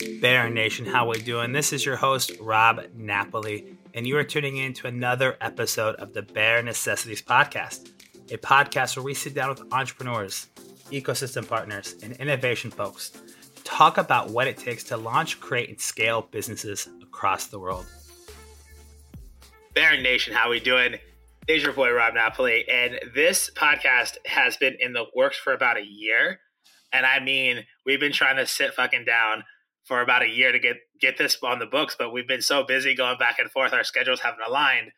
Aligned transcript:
Bear 0.00 0.48
Nation, 0.48 0.86
how 0.86 1.10
we 1.10 1.20
doing? 1.20 1.52
This 1.52 1.74
is 1.74 1.84
your 1.84 1.96
host, 1.96 2.32
Rob 2.40 2.86
Napoli, 2.96 3.76
and 3.92 4.06
you 4.06 4.16
are 4.16 4.24
tuning 4.24 4.56
in 4.56 4.72
to 4.74 4.86
another 4.86 5.36
episode 5.42 5.94
of 5.96 6.14
the 6.14 6.22
Bear 6.22 6.62
Necessities 6.62 7.20
Podcast, 7.20 7.90
a 8.32 8.38
podcast 8.38 8.96
where 8.96 9.04
we 9.04 9.12
sit 9.12 9.34
down 9.34 9.50
with 9.50 9.62
entrepreneurs, 9.72 10.46
ecosystem 10.90 11.46
partners, 11.46 11.96
and 12.02 12.14
innovation 12.14 12.70
folks 12.70 13.10
to 13.10 13.62
talk 13.62 13.98
about 13.98 14.30
what 14.30 14.46
it 14.46 14.56
takes 14.56 14.84
to 14.84 14.96
launch, 14.96 15.38
create, 15.38 15.68
and 15.68 15.78
scale 15.78 16.22
businesses 16.30 16.88
across 17.02 17.48
the 17.48 17.58
world. 17.58 17.84
Bear 19.74 20.00
Nation, 20.00 20.32
how 20.32 20.48
we 20.48 20.60
doing? 20.60 20.94
It's 21.46 21.62
your 21.62 21.74
boy, 21.74 21.90
Rob 21.90 22.14
Napoli, 22.14 22.66
and 22.70 22.98
this 23.14 23.50
podcast 23.50 24.16
has 24.24 24.56
been 24.56 24.76
in 24.80 24.94
the 24.94 25.04
works 25.14 25.36
for 25.36 25.52
about 25.52 25.76
a 25.76 25.84
year. 25.84 26.40
And 26.90 27.04
I 27.04 27.20
mean, 27.20 27.66
we've 27.84 28.00
been 28.00 28.12
trying 28.12 28.36
to 28.36 28.46
sit 28.46 28.72
fucking 28.72 29.04
down 29.04 29.44
for 29.90 30.02
about 30.02 30.22
a 30.22 30.28
year 30.28 30.52
to 30.52 30.60
get 30.60 30.76
get 31.00 31.18
this 31.18 31.36
on 31.42 31.58
the 31.58 31.66
books, 31.66 31.96
but 31.98 32.12
we've 32.12 32.28
been 32.28 32.42
so 32.42 32.62
busy 32.62 32.94
going 32.94 33.18
back 33.18 33.40
and 33.40 33.50
forth, 33.50 33.72
our 33.72 33.82
schedules 33.82 34.20
haven't 34.20 34.46
aligned. 34.46 34.92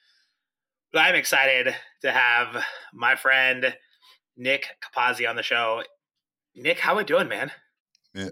But 0.93 0.99
I'm 0.99 1.15
excited 1.15 1.75
to 2.03 2.13
have 2.13 2.63
my 2.93 3.17
friend 3.17 3.75
Nick 4.37 4.67
Capozzi 4.85 5.27
on 5.27 5.37
the 5.37 5.43
show. 5.43 5.83
Nick, 6.55 6.79
how 6.79 6.93
are 6.93 6.99
we 6.99 7.05
doing, 7.05 7.27
man? 7.27 7.51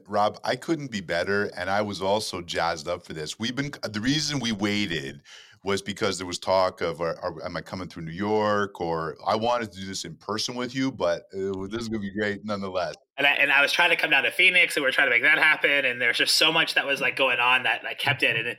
Rob, 0.06 0.38
I 0.44 0.54
couldn't 0.54 0.90
be 0.90 1.00
better, 1.00 1.50
and 1.56 1.70
I 1.70 1.80
was 1.80 2.02
also 2.02 2.42
jazzed 2.42 2.88
up 2.88 3.06
for 3.06 3.14
this. 3.14 3.38
We've 3.38 3.56
been 3.56 3.72
the 3.82 4.02
reason 4.02 4.38
we 4.38 4.52
waited 4.52 5.22
was 5.62 5.82
because 5.82 6.16
there 6.16 6.26
was 6.26 6.38
talk 6.38 6.80
of, 6.80 7.00
are, 7.00 7.18
are, 7.20 7.44
am 7.44 7.56
I 7.56 7.60
coming 7.60 7.86
through 7.86 8.04
New 8.04 8.12
York? 8.12 8.80
Or 8.80 9.16
I 9.26 9.36
wanted 9.36 9.70
to 9.72 9.80
do 9.80 9.86
this 9.86 10.04
in 10.04 10.14
person 10.16 10.54
with 10.54 10.74
you, 10.74 10.90
but 10.90 11.24
uh, 11.34 11.66
this 11.68 11.82
is 11.82 11.88
going 11.88 12.00
to 12.02 12.08
be 12.08 12.12
great 12.12 12.44
nonetheless. 12.44 12.94
And 13.18 13.26
I, 13.26 13.32
and 13.32 13.52
I 13.52 13.60
was 13.60 13.70
trying 13.70 13.90
to 13.90 13.96
come 13.96 14.10
down 14.10 14.22
to 14.24 14.30
Phoenix, 14.30 14.76
and 14.76 14.82
we 14.82 14.88
are 14.88 14.92
trying 14.92 15.08
to 15.08 15.10
make 15.10 15.22
that 15.22 15.38
happen. 15.38 15.84
And 15.84 16.00
there's 16.00 16.16
just 16.16 16.36
so 16.36 16.50
much 16.50 16.74
that 16.74 16.86
was 16.86 17.00
like 17.00 17.16
going 17.16 17.38
on 17.38 17.64
that 17.64 17.82
I 17.86 17.94
kept 17.94 18.22
it. 18.22 18.36
And 18.36 18.56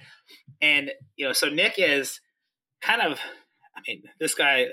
and 0.61 0.91
you 1.15 1.25
know, 1.25 1.33
so 1.33 1.49
Nick 1.49 1.75
is 1.77 2.19
kind 2.81 3.01
of, 3.01 3.19
I 3.75 3.81
mean, 3.87 4.03
this 4.19 4.35
guy. 4.35 4.67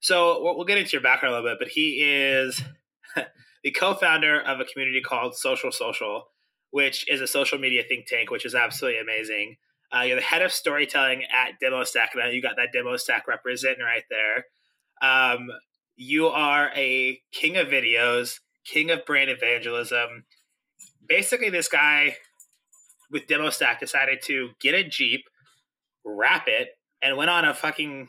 So 0.00 0.42
we'll, 0.42 0.56
we'll 0.56 0.66
get 0.66 0.78
into 0.78 0.92
your 0.92 1.02
background 1.02 1.34
a 1.34 1.38
little 1.38 1.52
bit, 1.52 1.58
but 1.60 1.68
he 1.68 2.00
is 2.02 2.62
the 3.62 3.70
co-founder 3.70 4.40
of 4.40 4.58
a 4.58 4.64
community 4.64 5.00
called 5.00 5.36
Social 5.36 5.70
Social, 5.70 6.24
which 6.70 7.08
is 7.08 7.20
a 7.20 7.28
social 7.28 7.58
media 7.58 7.84
think 7.88 8.06
tank, 8.06 8.30
which 8.30 8.44
is 8.44 8.56
absolutely 8.56 8.98
amazing. 8.98 9.56
Uh, 9.94 10.02
you're 10.02 10.16
the 10.16 10.22
head 10.22 10.42
of 10.42 10.52
storytelling 10.52 11.24
at 11.24 11.54
DemoStack. 11.62 12.08
Now 12.14 12.28
you 12.28 12.40
got 12.40 12.56
that 12.56 12.68
DemoStack 12.74 13.22
representing 13.26 13.84
right 13.84 14.04
there. 14.08 14.46
Um, 15.02 15.48
you 15.96 16.28
are 16.28 16.70
a 16.76 17.20
king 17.32 17.56
of 17.56 17.68
videos, 17.68 18.38
king 18.64 18.90
of 18.90 19.04
brand 19.04 19.30
evangelism. 19.30 20.24
Basically, 21.06 21.50
this 21.50 21.68
guy 21.68 22.16
with 23.10 23.26
DemoStack 23.26 23.80
decided 23.80 24.22
to 24.24 24.50
get 24.60 24.74
a 24.74 24.84
Jeep, 24.84 25.22
wrap 26.04 26.46
it, 26.46 26.68
and 27.02 27.16
went 27.16 27.30
on 27.30 27.44
a 27.44 27.52
fucking 27.52 28.08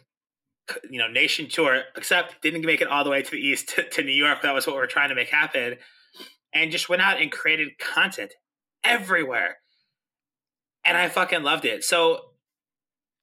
you 0.90 1.00
know 1.00 1.08
nation 1.08 1.50
tour. 1.50 1.82
Except 1.96 2.42
didn't 2.44 2.64
make 2.64 2.82
it 2.82 2.88
all 2.88 3.04
the 3.04 3.10
way 3.10 3.24
to 3.24 3.32
the 3.32 3.38
east 3.38 3.70
to, 3.70 3.84
to 3.90 4.04
New 4.04 4.14
York. 4.14 4.44
That 4.44 4.54
was 4.54 4.68
what 4.68 4.76
we 4.76 4.82
are 4.84 4.88
trying 4.88 5.10
to 5.10 5.16
make 5.16 5.30
happen, 5.30 5.78
and 6.54 6.72
just 6.72 6.90
went 6.90 7.02
out 7.02 7.20
and 7.20 7.32
created 7.32 7.80
content 7.80 8.34
everywhere 8.84 9.58
and 10.86 10.98
I 10.98 11.10
fucking 11.10 11.44
loved 11.44 11.66
it. 11.66 11.84
So 11.84 12.32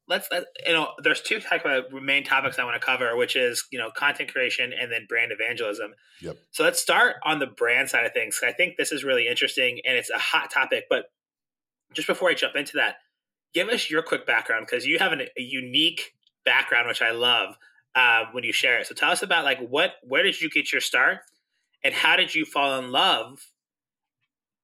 let's 0.09 0.29
let, 0.31 0.45
you 0.67 0.73
know 0.73 0.89
there's 1.03 1.21
two 1.21 1.41
type 1.41 1.65
of 1.65 1.93
main 1.93 2.25
topics 2.25 2.59
I 2.59 2.65
want 2.65 2.81
to 2.81 2.85
cover, 2.85 3.17
which 3.17 3.37
is 3.37 3.65
you 3.71 3.79
know 3.79 3.91
content 3.91 4.33
creation 4.33 4.73
and 4.73 4.91
then 4.91 5.07
brand 5.09 5.33
evangelism. 5.33 5.93
Yep. 6.21 6.37
So 6.51 6.65
let's 6.65 6.81
start 6.81 7.17
on 7.25 7.39
the 7.39 7.47
brand 7.47 7.91
side 7.91 8.07
of 8.07 8.13
things. 8.13 8.41
I 8.45 8.53
think 8.53 8.77
this 8.77 8.93
is 8.93 9.05
really 9.05 9.29
interesting 9.29 9.81
and 9.85 9.97
it's 9.97 10.11
a 10.11 10.19
hot 10.19 10.51
topic. 10.51 10.85
But 10.89 11.05
just 11.93 12.09
before 12.09 12.31
I 12.31 12.35
jump 12.35 12.57
into 12.57 12.77
that, 12.77 12.97
give 13.55 13.69
us 13.69 13.91
your 13.91 14.03
quick 14.03 14.27
background 14.27 14.67
because 14.69 14.87
you 14.87 14.99
have 14.99 15.13
an, 15.13 15.21
a 15.21 15.43
unique 15.43 16.13
background, 16.45 16.89
which 16.89 17.03
I 17.03 17.13
love 17.13 17.57
uh, 17.95 18.25
when 18.33 18.45
you 18.45 18.53
share 18.53 18.79
it. 18.79 18.87
So 18.87 18.95
tell 18.95 19.11
us 19.11 19.23
about 19.23 19.45
like 19.45 19.61
what 19.61 19.93
where 20.03 20.23
did 20.23 20.41
you 20.41 20.51
get 20.51 20.73
your 20.73 20.81
start 20.81 21.21
and 21.85 21.95
how 21.95 22.17
did 22.17 22.35
you 22.35 22.45
fall 22.45 22.79
in 22.79 22.91
love 22.91 23.47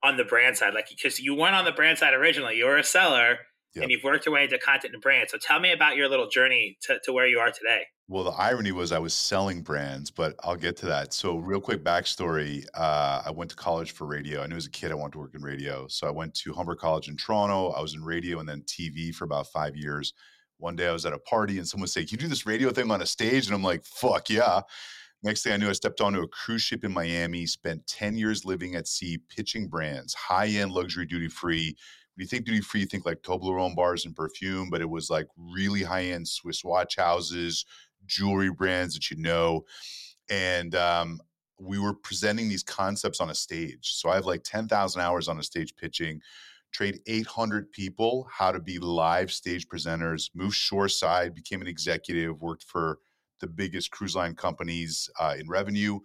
on 0.04 0.16
the 0.16 0.24
brand 0.24 0.56
side, 0.56 0.74
like 0.74 0.88
because 0.88 1.18
you 1.18 1.34
weren't 1.34 1.54
on 1.54 1.64
the 1.64 1.72
brand 1.72 1.98
side 1.98 2.14
originally, 2.14 2.56
you 2.56 2.66
were 2.66 2.76
a 2.76 2.84
seller. 2.84 3.38
Yep. 3.74 3.82
And 3.82 3.90
you've 3.90 4.04
worked 4.04 4.24
your 4.24 4.32
way 4.32 4.44
into 4.44 4.56
content 4.56 4.94
and 4.94 5.02
brand. 5.02 5.30
So 5.30 5.36
tell 5.36 5.58
me 5.58 5.72
about 5.72 5.96
your 5.96 6.08
little 6.08 6.28
journey 6.28 6.78
to, 6.82 7.00
to 7.02 7.12
where 7.12 7.26
you 7.26 7.40
are 7.40 7.50
today. 7.50 7.82
Well, 8.06 8.22
the 8.22 8.30
irony 8.30 8.70
was 8.70 8.92
I 8.92 8.98
was 8.98 9.14
selling 9.14 9.62
brands, 9.62 10.10
but 10.10 10.36
I'll 10.44 10.56
get 10.56 10.76
to 10.78 10.86
that. 10.86 11.14
So, 11.14 11.38
real 11.38 11.60
quick 11.60 11.82
backstory 11.82 12.66
uh, 12.74 13.22
I 13.24 13.30
went 13.30 13.50
to 13.50 13.56
college 13.56 13.92
for 13.92 14.06
radio. 14.06 14.42
I 14.42 14.46
knew 14.46 14.56
as 14.56 14.66
a 14.66 14.70
kid 14.70 14.92
I 14.92 14.94
wanted 14.94 15.14
to 15.14 15.20
work 15.20 15.34
in 15.34 15.42
radio. 15.42 15.88
So, 15.88 16.06
I 16.06 16.10
went 16.10 16.34
to 16.34 16.52
Humber 16.52 16.76
College 16.76 17.08
in 17.08 17.16
Toronto. 17.16 17.70
I 17.70 17.80
was 17.80 17.94
in 17.94 18.04
radio 18.04 18.40
and 18.40 18.48
then 18.48 18.60
TV 18.62 19.14
for 19.14 19.24
about 19.24 19.46
five 19.46 19.74
years. 19.74 20.12
One 20.58 20.76
day 20.76 20.86
I 20.86 20.92
was 20.92 21.06
at 21.06 21.14
a 21.14 21.18
party 21.18 21.56
and 21.56 21.66
someone 21.66 21.88
said, 21.88 22.06
Can 22.06 22.18
you 22.18 22.24
do 22.24 22.28
this 22.28 22.44
radio 22.44 22.70
thing 22.70 22.90
on 22.90 23.00
a 23.00 23.06
stage? 23.06 23.46
And 23.46 23.54
I'm 23.54 23.62
like, 23.62 23.84
Fuck 23.86 24.28
yeah. 24.28 24.60
Next 25.24 25.42
thing 25.42 25.54
I 25.54 25.56
knew, 25.56 25.70
I 25.70 25.72
stepped 25.72 26.02
onto 26.02 26.20
a 26.20 26.28
cruise 26.28 26.60
ship 26.60 26.84
in 26.84 26.92
Miami, 26.92 27.46
spent 27.46 27.86
10 27.86 28.18
years 28.18 28.44
living 28.44 28.74
at 28.74 28.86
sea, 28.86 29.18
pitching 29.30 29.68
brands, 29.68 30.12
high 30.12 30.48
end 30.48 30.72
luxury 30.72 31.06
duty 31.06 31.28
free. 31.28 31.74
When 32.14 32.24
you 32.24 32.26
think 32.26 32.44
duty 32.44 32.60
free, 32.60 32.80
you 32.80 32.86
think 32.86 33.06
like 33.06 33.22
Toblerone 33.22 33.74
bars 33.74 34.04
and 34.04 34.14
perfume, 34.14 34.68
but 34.68 34.82
it 34.82 34.90
was 34.90 35.08
like 35.08 35.26
really 35.34 35.82
high 35.82 36.04
end 36.04 36.28
Swiss 36.28 36.62
watch 36.62 36.96
houses, 36.96 37.64
jewelry 38.04 38.52
brands 38.52 38.92
that 38.94 39.10
you 39.10 39.16
know. 39.16 39.64
And 40.28 40.74
um, 40.74 41.20
we 41.58 41.78
were 41.78 41.94
presenting 41.94 42.50
these 42.50 42.62
concepts 42.62 43.18
on 43.18 43.30
a 43.30 43.34
stage. 43.34 43.94
So 43.94 44.10
I 44.10 44.16
have 44.16 44.26
like 44.26 44.44
10,000 44.44 45.00
hours 45.00 45.26
on 45.26 45.38
a 45.38 45.42
stage 45.42 45.74
pitching, 45.74 46.20
trained 46.70 47.00
800 47.06 47.72
people 47.72 48.28
how 48.30 48.52
to 48.52 48.60
be 48.60 48.78
live 48.78 49.32
stage 49.32 49.68
presenters, 49.68 50.28
moved 50.34 50.56
shoreside, 50.56 51.34
became 51.34 51.62
an 51.62 51.66
executive, 51.66 52.42
worked 52.42 52.64
for 52.64 52.98
the 53.40 53.46
biggest 53.46 53.90
cruise 53.90 54.16
line 54.16 54.34
companies 54.34 55.10
uh, 55.20 55.34
in 55.38 55.48
revenue. 55.48 55.98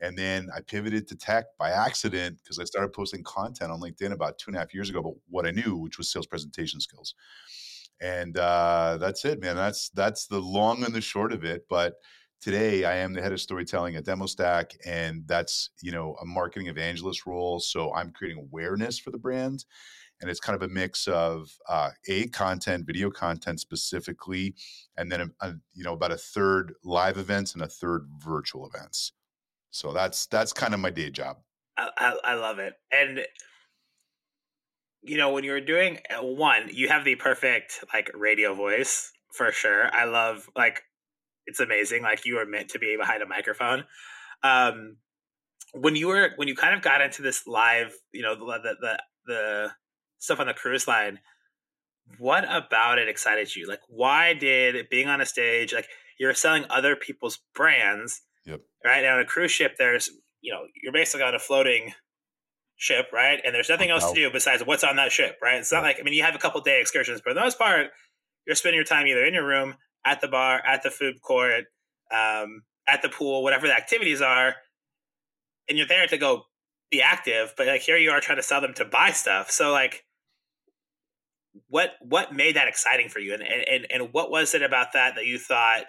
And 0.00 0.16
then 0.16 0.48
I 0.54 0.60
pivoted 0.60 1.08
to 1.08 1.16
tech 1.16 1.46
by 1.58 1.70
accident 1.70 2.38
because 2.38 2.58
I 2.58 2.64
started 2.64 2.92
posting 2.92 3.24
content 3.24 3.72
on 3.72 3.80
LinkedIn 3.80 4.12
about 4.12 4.38
two 4.38 4.50
and 4.50 4.56
a 4.56 4.60
half 4.60 4.72
years 4.72 4.90
ago 4.90 5.00
about 5.00 5.16
what 5.28 5.46
I 5.46 5.50
knew, 5.50 5.76
which 5.76 5.98
was 5.98 6.10
sales 6.10 6.26
presentation 6.26 6.80
skills. 6.80 7.14
And 8.00 8.36
uh, 8.38 8.98
that's 9.00 9.24
it, 9.24 9.40
man. 9.40 9.56
That's 9.56 9.88
that's 9.90 10.26
the 10.26 10.38
long 10.38 10.84
and 10.84 10.94
the 10.94 11.00
short 11.00 11.32
of 11.32 11.44
it. 11.44 11.66
But 11.68 11.94
today 12.40 12.84
I 12.84 12.96
am 12.96 13.12
the 13.12 13.20
head 13.20 13.32
of 13.32 13.40
storytelling 13.40 13.96
at 13.96 14.04
DemoStack, 14.04 14.76
and 14.86 15.26
that's 15.26 15.70
you 15.82 15.90
know 15.90 16.16
a 16.22 16.24
marketing 16.24 16.68
evangelist 16.68 17.26
role. 17.26 17.58
So 17.58 17.92
I'm 17.92 18.12
creating 18.12 18.38
awareness 18.38 19.00
for 19.00 19.10
the 19.10 19.18
brand 19.18 19.64
and 20.20 20.30
it's 20.30 20.40
kind 20.40 20.56
of 20.56 20.62
a 20.62 20.72
mix 20.72 21.06
of 21.06 21.50
uh, 21.68 21.90
a 22.08 22.28
content, 22.28 22.86
video 22.86 23.10
content 23.10 23.60
specifically, 23.60 24.54
and 24.96 25.10
then 25.10 25.20
a, 25.20 25.46
a, 25.46 25.54
you 25.74 25.84
know 25.84 25.92
about 25.92 26.12
a 26.12 26.16
third 26.16 26.74
live 26.84 27.18
events 27.18 27.54
and 27.54 27.62
a 27.62 27.68
third 27.68 28.08
virtual 28.18 28.68
events. 28.72 29.12
So 29.70 29.92
that's 29.92 30.26
that's 30.26 30.52
kind 30.52 30.74
of 30.74 30.80
my 30.80 30.90
day 30.90 31.10
job. 31.10 31.38
I, 31.76 31.90
I, 31.96 32.16
I 32.24 32.34
love 32.34 32.58
it, 32.58 32.74
and 32.92 33.26
you 35.02 35.16
know 35.16 35.32
when 35.32 35.44
you're 35.44 35.60
doing 35.60 35.98
uh, 36.10 36.24
one, 36.24 36.68
you 36.72 36.88
have 36.88 37.04
the 37.04 37.16
perfect 37.16 37.84
like 37.92 38.10
radio 38.14 38.54
voice 38.54 39.12
for 39.32 39.52
sure. 39.52 39.94
I 39.94 40.04
love 40.04 40.48
like 40.56 40.82
it's 41.46 41.60
amazing. 41.60 42.02
Like 42.02 42.26
you 42.26 42.38
are 42.38 42.46
meant 42.46 42.70
to 42.70 42.78
be 42.78 42.96
behind 42.96 43.22
a 43.22 43.26
microphone. 43.26 43.84
Um, 44.42 44.96
when 45.72 45.96
you 45.96 46.08
were 46.08 46.30
when 46.36 46.48
you 46.48 46.54
kind 46.54 46.74
of 46.74 46.82
got 46.82 47.00
into 47.00 47.22
this 47.22 47.46
live, 47.46 47.94
you 48.12 48.22
know 48.22 48.34
the 48.34 48.44
the 48.44 48.76
the, 48.80 48.98
the 49.26 49.70
stuff 50.18 50.40
on 50.40 50.46
the 50.46 50.54
cruise 50.54 50.88
line 50.88 51.18
what 52.18 52.44
about 52.48 52.98
it 52.98 53.08
excited 53.08 53.54
you? 53.54 53.68
Like 53.68 53.80
why 53.88 54.32
did 54.34 54.88
being 54.88 55.08
on 55.08 55.20
a 55.20 55.26
stage 55.26 55.74
like 55.74 55.88
you're 56.18 56.34
selling 56.34 56.64
other 56.70 56.96
people's 56.96 57.38
brands 57.54 58.22
yep. 58.46 58.60
right? 58.84 59.02
Now 59.02 59.16
on 59.16 59.20
a 59.20 59.26
cruise 59.26 59.50
ship 59.50 59.74
there's 59.78 60.08
you 60.40 60.52
know 60.52 60.62
you're 60.82 60.92
basically 60.92 61.24
on 61.24 61.34
a 61.34 61.38
floating 61.38 61.92
ship 62.76 63.08
right? 63.12 63.40
And 63.44 63.54
there's 63.54 63.68
nothing 63.68 63.90
else 63.90 64.08
to 64.08 64.14
do 64.14 64.30
besides 64.30 64.64
what's 64.64 64.84
on 64.84 64.96
that 64.96 65.12
ship 65.12 65.36
right? 65.42 65.56
It's 65.56 65.72
not 65.72 65.82
like 65.82 65.98
i 66.00 66.02
mean 66.02 66.14
you 66.14 66.22
have 66.22 66.34
a 66.34 66.38
couple 66.38 66.60
day 66.60 66.80
excursions 66.80 67.20
but 67.22 67.30
for 67.30 67.34
the 67.34 67.40
most 67.40 67.58
part 67.58 67.88
you're 68.46 68.56
spending 68.56 68.76
your 68.76 68.84
time 68.84 69.06
either 69.06 69.24
in 69.24 69.34
your 69.34 69.46
room 69.46 69.74
at 70.06 70.20
the 70.20 70.28
bar 70.28 70.62
at 70.66 70.82
the 70.82 70.90
food 70.90 71.20
court 71.20 71.64
um, 72.10 72.62
at 72.88 73.02
the 73.02 73.08
pool 73.08 73.42
whatever 73.42 73.66
the 73.66 73.76
activities 73.76 74.22
are 74.22 74.54
and 75.68 75.76
you're 75.76 75.86
there 75.86 76.06
to 76.06 76.16
go 76.16 76.44
be 76.90 77.02
active 77.02 77.52
but 77.56 77.66
like 77.66 77.82
here 77.82 77.98
you 77.98 78.10
are 78.10 78.20
trying 78.20 78.38
to 78.38 78.42
sell 78.42 78.62
them 78.62 78.72
to 78.72 78.84
buy 78.84 79.10
stuff. 79.10 79.50
So 79.50 79.72
like 79.72 80.04
what 81.68 81.92
what 82.00 82.32
made 82.32 82.56
that 82.56 82.68
exciting 82.68 83.08
for 83.08 83.18
you? 83.18 83.34
And, 83.34 83.42
and 83.42 83.86
and 83.90 84.12
what 84.12 84.30
was 84.30 84.54
it 84.54 84.62
about 84.62 84.92
that 84.94 85.14
that 85.16 85.26
you 85.26 85.38
thought 85.38 85.84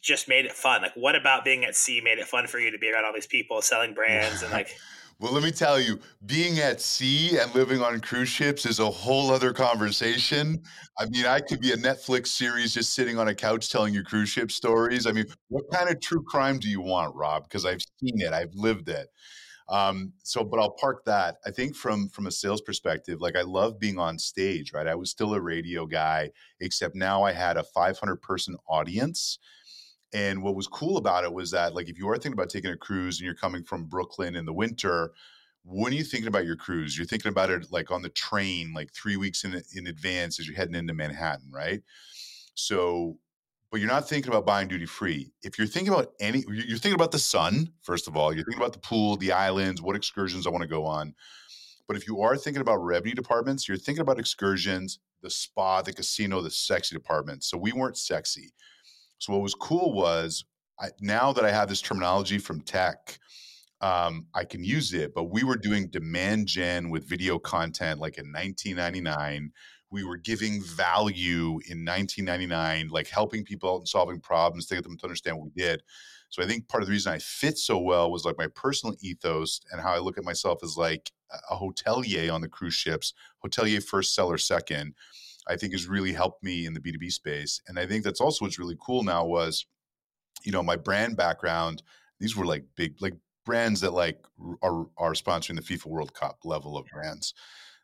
just 0.00 0.28
made 0.28 0.44
it 0.44 0.52
fun? 0.52 0.82
Like 0.82 0.94
what 0.94 1.16
about 1.16 1.44
being 1.44 1.64
at 1.64 1.74
sea 1.74 2.00
made 2.02 2.18
it 2.18 2.26
fun 2.26 2.46
for 2.46 2.58
you 2.58 2.70
to 2.70 2.78
be 2.78 2.90
around 2.90 3.04
all 3.04 3.12
these 3.14 3.26
people 3.26 3.62
selling 3.62 3.94
brands 3.94 4.42
and 4.42 4.52
like 4.52 4.76
well 5.20 5.32
let 5.32 5.42
me 5.42 5.50
tell 5.50 5.80
you 5.80 5.98
being 6.26 6.58
at 6.58 6.80
sea 6.80 7.38
and 7.38 7.54
living 7.54 7.80
on 7.80 8.00
cruise 8.00 8.28
ships 8.28 8.66
is 8.66 8.78
a 8.78 8.90
whole 8.90 9.30
other 9.30 9.52
conversation. 9.52 10.62
I 10.98 11.06
mean 11.06 11.26
i 11.26 11.40
could 11.40 11.60
be 11.60 11.72
a 11.72 11.76
netflix 11.76 12.28
series 12.28 12.74
just 12.74 12.94
sitting 12.94 13.18
on 13.18 13.28
a 13.28 13.34
couch 13.34 13.70
telling 13.70 13.94
you 13.94 14.02
cruise 14.02 14.28
ship 14.28 14.50
stories. 14.50 15.06
I 15.06 15.12
mean 15.12 15.26
what 15.48 15.64
kind 15.72 15.88
of 15.90 16.00
true 16.00 16.22
crime 16.22 16.58
do 16.58 16.68
you 16.68 16.80
want 16.80 17.14
rob? 17.14 17.44
Because 17.44 17.64
i've 17.64 17.82
seen 18.00 18.20
it. 18.20 18.32
I've 18.32 18.54
lived 18.54 18.88
it 18.88 19.08
Um, 19.68 20.12
so, 20.22 20.44
but 20.44 20.60
I'll 20.60 20.70
park 20.72 21.04
that. 21.06 21.36
I 21.44 21.50
think 21.50 21.74
from 21.74 22.08
from 22.08 22.26
a 22.26 22.30
sales 22.30 22.60
perspective, 22.60 23.20
like 23.20 23.36
I 23.36 23.42
love 23.42 23.80
being 23.80 23.98
on 23.98 24.18
stage, 24.18 24.72
right? 24.72 24.86
I 24.86 24.94
was 24.94 25.10
still 25.10 25.34
a 25.34 25.40
radio 25.40 25.86
guy, 25.86 26.30
except 26.60 26.94
now 26.94 27.24
I 27.24 27.32
had 27.32 27.56
a 27.56 27.64
500 27.64 28.22
person 28.22 28.56
audience. 28.68 29.38
And 30.12 30.42
what 30.42 30.54
was 30.54 30.68
cool 30.68 30.96
about 30.96 31.24
it 31.24 31.32
was 31.32 31.50
that, 31.50 31.74
like, 31.74 31.88
if 31.88 31.98
you 31.98 32.08
are 32.08 32.14
thinking 32.16 32.34
about 32.34 32.48
taking 32.48 32.70
a 32.70 32.76
cruise 32.76 33.18
and 33.18 33.26
you're 33.26 33.34
coming 33.34 33.64
from 33.64 33.84
Brooklyn 33.86 34.36
in 34.36 34.44
the 34.46 34.52
winter, 34.52 35.12
when 35.64 35.92
are 35.92 35.96
you 35.96 36.04
thinking 36.04 36.28
about 36.28 36.46
your 36.46 36.56
cruise? 36.56 36.96
You're 36.96 37.06
thinking 37.06 37.30
about 37.30 37.50
it 37.50 37.66
like 37.72 37.90
on 37.90 38.02
the 38.02 38.08
train, 38.10 38.72
like 38.72 38.92
three 38.92 39.16
weeks 39.16 39.44
in 39.44 39.60
in 39.74 39.88
advance 39.88 40.38
as 40.38 40.46
you're 40.46 40.56
heading 40.56 40.76
into 40.76 40.94
Manhattan, 40.94 41.50
right? 41.50 41.82
So 42.54 43.18
but 43.70 43.80
you're 43.80 43.90
not 43.90 44.08
thinking 44.08 44.30
about 44.30 44.46
buying 44.46 44.68
duty 44.68 44.86
free. 44.86 45.32
If 45.42 45.58
you're 45.58 45.66
thinking 45.66 45.92
about 45.92 46.12
any, 46.20 46.44
you're 46.48 46.78
thinking 46.78 46.94
about 46.94 47.12
the 47.12 47.18
sun, 47.18 47.72
first 47.82 48.06
of 48.06 48.16
all, 48.16 48.32
you're 48.32 48.44
thinking 48.44 48.62
about 48.62 48.72
the 48.72 48.78
pool, 48.78 49.16
the 49.16 49.32
islands, 49.32 49.82
what 49.82 49.96
excursions 49.96 50.46
I 50.46 50.50
want 50.50 50.62
to 50.62 50.68
go 50.68 50.84
on. 50.84 51.14
But 51.88 51.96
if 51.96 52.06
you 52.06 52.20
are 52.20 52.36
thinking 52.36 52.60
about 52.60 52.78
revenue 52.78 53.14
departments, 53.14 53.68
you're 53.68 53.76
thinking 53.76 54.02
about 54.02 54.18
excursions, 54.18 54.98
the 55.22 55.30
spa, 55.30 55.82
the 55.82 55.92
casino, 55.92 56.40
the 56.40 56.50
sexy 56.50 56.94
departments. 56.94 57.48
So 57.48 57.58
we 57.58 57.72
weren't 57.72 57.96
sexy. 57.96 58.52
So 59.18 59.32
what 59.32 59.42
was 59.42 59.54
cool 59.54 59.92
was 59.92 60.44
I, 60.80 60.88
now 61.00 61.32
that 61.32 61.44
I 61.44 61.50
have 61.50 61.68
this 61.68 61.80
terminology 61.80 62.38
from 62.38 62.60
tech, 62.60 63.18
um, 63.80 64.26
I 64.34 64.44
can 64.44 64.64
use 64.64 64.94
it. 64.94 65.14
But 65.14 65.24
we 65.24 65.44
were 65.44 65.56
doing 65.56 65.88
demand 65.88 66.46
gen 66.48 66.90
with 66.90 67.08
video 67.08 67.38
content 67.38 68.00
like 68.00 68.18
in 68.18 68.32
1999 68.32 69.52
we 69.90 70.04
were 70.04 70.16
giving 70.16 70.62
value 70.62 71.60
in 71.68 71.84
1999, 71.84 72.88
like 72.88 73.08
helping 73.08 73.44
people 73.44 73.70
out 73.70 73.78
and 73.78 73.88
solving 73.88 74.20
problems 74.20 74.66
to 74.66 74.74
get 74.74 74.84
them 74.84 74.96
to 74.98 75.04
understand 75.04 75.36
what 75.36 75.46
we 75.46 75.62
did. 75.62 75.82
So 76.28 76.42
I 76.42 76.46
think 76.46 76.68
part 76.68 76.82
of 76.82 76.88
the 76.88 76.92
reason 76.92 77.12
I 77.12 77.18
fit 77.18 77.56
so 77.56 77.78
well 77.78 78.10
was 78.10 78.24
like 78.24 78.36
my 78.36 78.48
personal 78.48 78.96
ethos 79.00 79.60
and 79.70 79.80
how 79.80 79.92
I 79.92 79.98
look 79.98 80.18
at 80.18 80.24
myself 80.24 80.58
as 80.64 80.76
like 80.76 81.12
a 81.50 81.56
hotelier 81.56 82.32
on 82.32 82.40
the 82.40 82.48
cruise 82.48 82.74
ships, 82.74 83.14
hotelier 83.44 83.82
first, 83.82 84.14
seller 84.14 84.38
second. 84.38 84.94
I 85.48 85.56
think 85.56 85.72
has 85.72 85.86
really 85.86 86.12
helped 86.12 86.42
me 86.42 86.66
in 86.66 86.74
the 86.74 86.80
B2B 86.80 87.12
space. 87.12 87.60
And 87.68 87.78
I 87.78 87.86
think 87.86 88.02
that's 88.02 88.20
also 88.20 88.44
what's 88.44 88.58
really 88.58 88.76
cool 88.80 89.04
now 89.04 89.24
was, 89.24 89.66
you 90.42 90.50
know, 90.50 90.62
my 90.62 90.76
brand 90.76 91.16
background, 91.16 91.84
these 92.18 92.36
were 92.36 92.44
like 92.44 92.64
big, 92.74 93.00
like 93.00 93.14
brands 93.44 93.80
that 93.82 93.92
like 93.92 94.18
are, 94.62 94.86
are 94.98 95.12
sponsoring 95.12 95.54
the 95.54 95.62
FIFA 95.62 95.86
World 95.86 96.14
Cup 96.14 96.38
level 96.44 96.76
of 96.76 96.86
brands. 96.86 97.32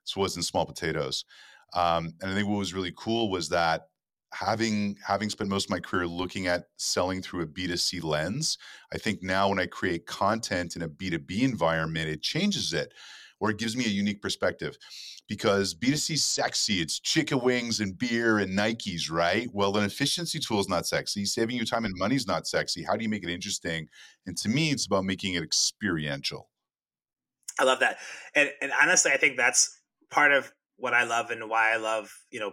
It 0.04 0.18
wasn't 0.18 0.44
small 0.44 0.66
potatoes. 0.66 1.24
Um, 1.74 2.14
and 2.20 2.30
I 2.30 2.34
think 2.34 2.48
what 2.48 2.58
was 2.58 2.74
really 2.74 2.92
cool 2.96 3.30
was 3.30 3.48
that 3.50 3.88
having 4.32 4.96
having 5.06 5.28
spent 5.28 5.50
most 5.50 5.66
of 5.66 5.70
my 5.70 5.80
career 5.80 6.06
looking 6.06 6.46
at 6.46 6.64
selling 6.76 7.22
through 7.22 7.42
a 7.42 7.46
B2C 7.46 8.02
lens, 8.02 8.58
I 8.92 8.98
think 8.98 9.22
now 9.22 9.48
when 9.48 9.58
I 9.58 9.66
create 9.66 10.06
content 10.06 10.76
in 10.76 10.82
a 10.82 10.88
B2B 10.88 11.42
environment, 11.42 12.08
it 12.08 12.22
changes 12.22 12.72
it 12.72 12.92
or 13.40 13.50
it 13.50 13.58
gives 13.58 13.76
me 13.76 13.84
a 13.84 13.88
unique 13.88 14.22
perspective 14.22 14.78
because 15.28 15.74
B2C 15.74 16.12
is 16.12 16.24
sexy. 16.24 16.74
It's 16.80 17.00
chicken 17.00 17.40
wings 17.40 17.80
and 17.80 17.98
beer 17.98 18.38
and 18.38 18.56
Nikes, 18.56 19.10
right? 19.10 19.48
Well, 19.52 19.76
an 19.76 19.84
efficiency 19.84 20.38
tool 20.38 20.60
is 20.60 20.68
not 20.68 20.86
sexy. 20.86 21.24
Saving 21.24 21.56
you 21.56 21.64
time 21.64 21.84
and 21.84 21.94
money 21.96 22.16
is 22.16 22.26
not 22.26 22.46
sexy. 22.46 22.82
How 22.82 22.96
do 22.96 23.02
you 23.02 23.08
make 23.08 23.24
it 23.24 23.30
interesting? 23.30 23.88
And 24.26 24.36
to 24.38 24.48
me, 24.48 24.70
it's 24.70 24.86
about 24.86 25.04
making 25.04 25.34
it 25.34 25.42
experiential. 25.42 26.50
I 27.58 27.64
love 27.64 27.80
that. 27.80 27.98
And, 28.34 28.50
and 28.60 28.72
honestly, 28.80 29.10
I 29.12 29.16
think 29.16 29.36
that's 29.36 29.78
part 30.10 30.32
of 30.32 30.52
what 30.76 30.94
I 30.94 31.04
love 31.04 31.30
and 31.30 31.48
why 31.48 31.72
I 31.72 31.76
love, 31.76 32.12
you 32.30 32.40
know, 32.40 32.52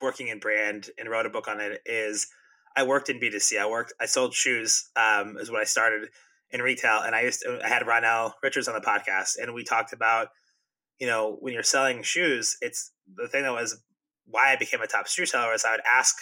working 0.00 0.28
in 0.28 0.38
brand 0.38 0.90
and 0.98 1.08
wrote 1.08 1.26
a 1.26 1.30
book 1.30 1.48
on 1.48 1.60
it 1.60 1.80
is 1.86 2.28
I 2.76 2.82
worked 2.84 3.08
in 3.08 3.20
B2C. 3.20 3.58
I 3.58 3.66
worked, 3.66 3.92
I 4.00 4.06
sold 4.06 4.34
shoes, 4.34 4.88
um, 4.96 5.36
is 5.38 5.50
what 5.50 5.60
I 5.60 5.64
started 5.64 6.08
in 6.50 6.60
retail. 6.60 7.00
And 7.00 7.14
I 7.14 7.22
used 7.22 7.42
to, 7.42 7.60
I 7.64 7.68
had 7.68 7.82
Ronell 7.82 8.32
Richards 8.42 8.68
on 8.68 8.74
the 8.74 8.80
podcast 8.80 9.36
and 9.40 9.54
we 9.54 9.64
talked 9.64 9.92
about, 9.92 10.28
you 10.98 11.06
know, 11.06 11.36
when 11.40 11.54
you're 11.54 11.62
selling 11.62 12.02
shoes, 12.02 12.56
it's 12.60 12.92
the 13.16 13.28
thing 13.28 13.42
that 13.42 13.52
was 13.52 13.82
why 14.26 14.52
I 14.52 14.56
became 14.56 14.80
a 14.80 14.86
top 14.86 15.06
shoe 15.06 15.26
seller 15.26 15.52
is 15.54 15.64
I 15.64 15.72
would 15.72 15.82
ask 15.90 16.14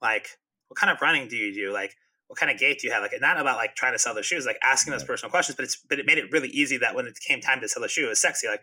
like, 0.00 0.28
what 0.68 0.78
kind 0.78 0.92
of 0.92 1.00
running 1.00 1.28
do 1.28 1.36
you 1.36 1.54
do? 1.54 1.72
Like, 1.72 1.94
what 2.28 2.38
kind 2.38 2.52
of 2.52 2.58
gait 2.58 2.80
do 2.80 2.86
you 2.86 2.92
have? 2.92 3.02
Like, 3.02 3.12
not 3.20 3.40
about 3.40 3.56
like 3.56 3.74
trying 3.74 3.94
to 3.94 3.98
sell 3.98 4.14
the 4.14 4.22
shoes, 4.22 4.44
like 4.44 4.58
asking 4.62 4.92
those 4.92 5.04
personal 5.04 5.30
questions, 5.30 5.56
but 5.56 5.64
it's, 5.64 5.76
but 5.88 5.98
it 5.98 6.06
made 6.06 6.18
it 6.18 6.30
really 6.30 6.48
easy 6.48 6.76
that 6.78 6.94
when 6.94 7.06
it 7.06 7.18
came 7.26 7.40
time 7.40 7.60
to 7.60 7.68
sell 7.68 7.82
the 7.82 7.88
shoe, 7.88 8.06
it 8.06 8.10
was 8.10 8.20
sexy. 8.20 8.46
Like, 8.46 8.62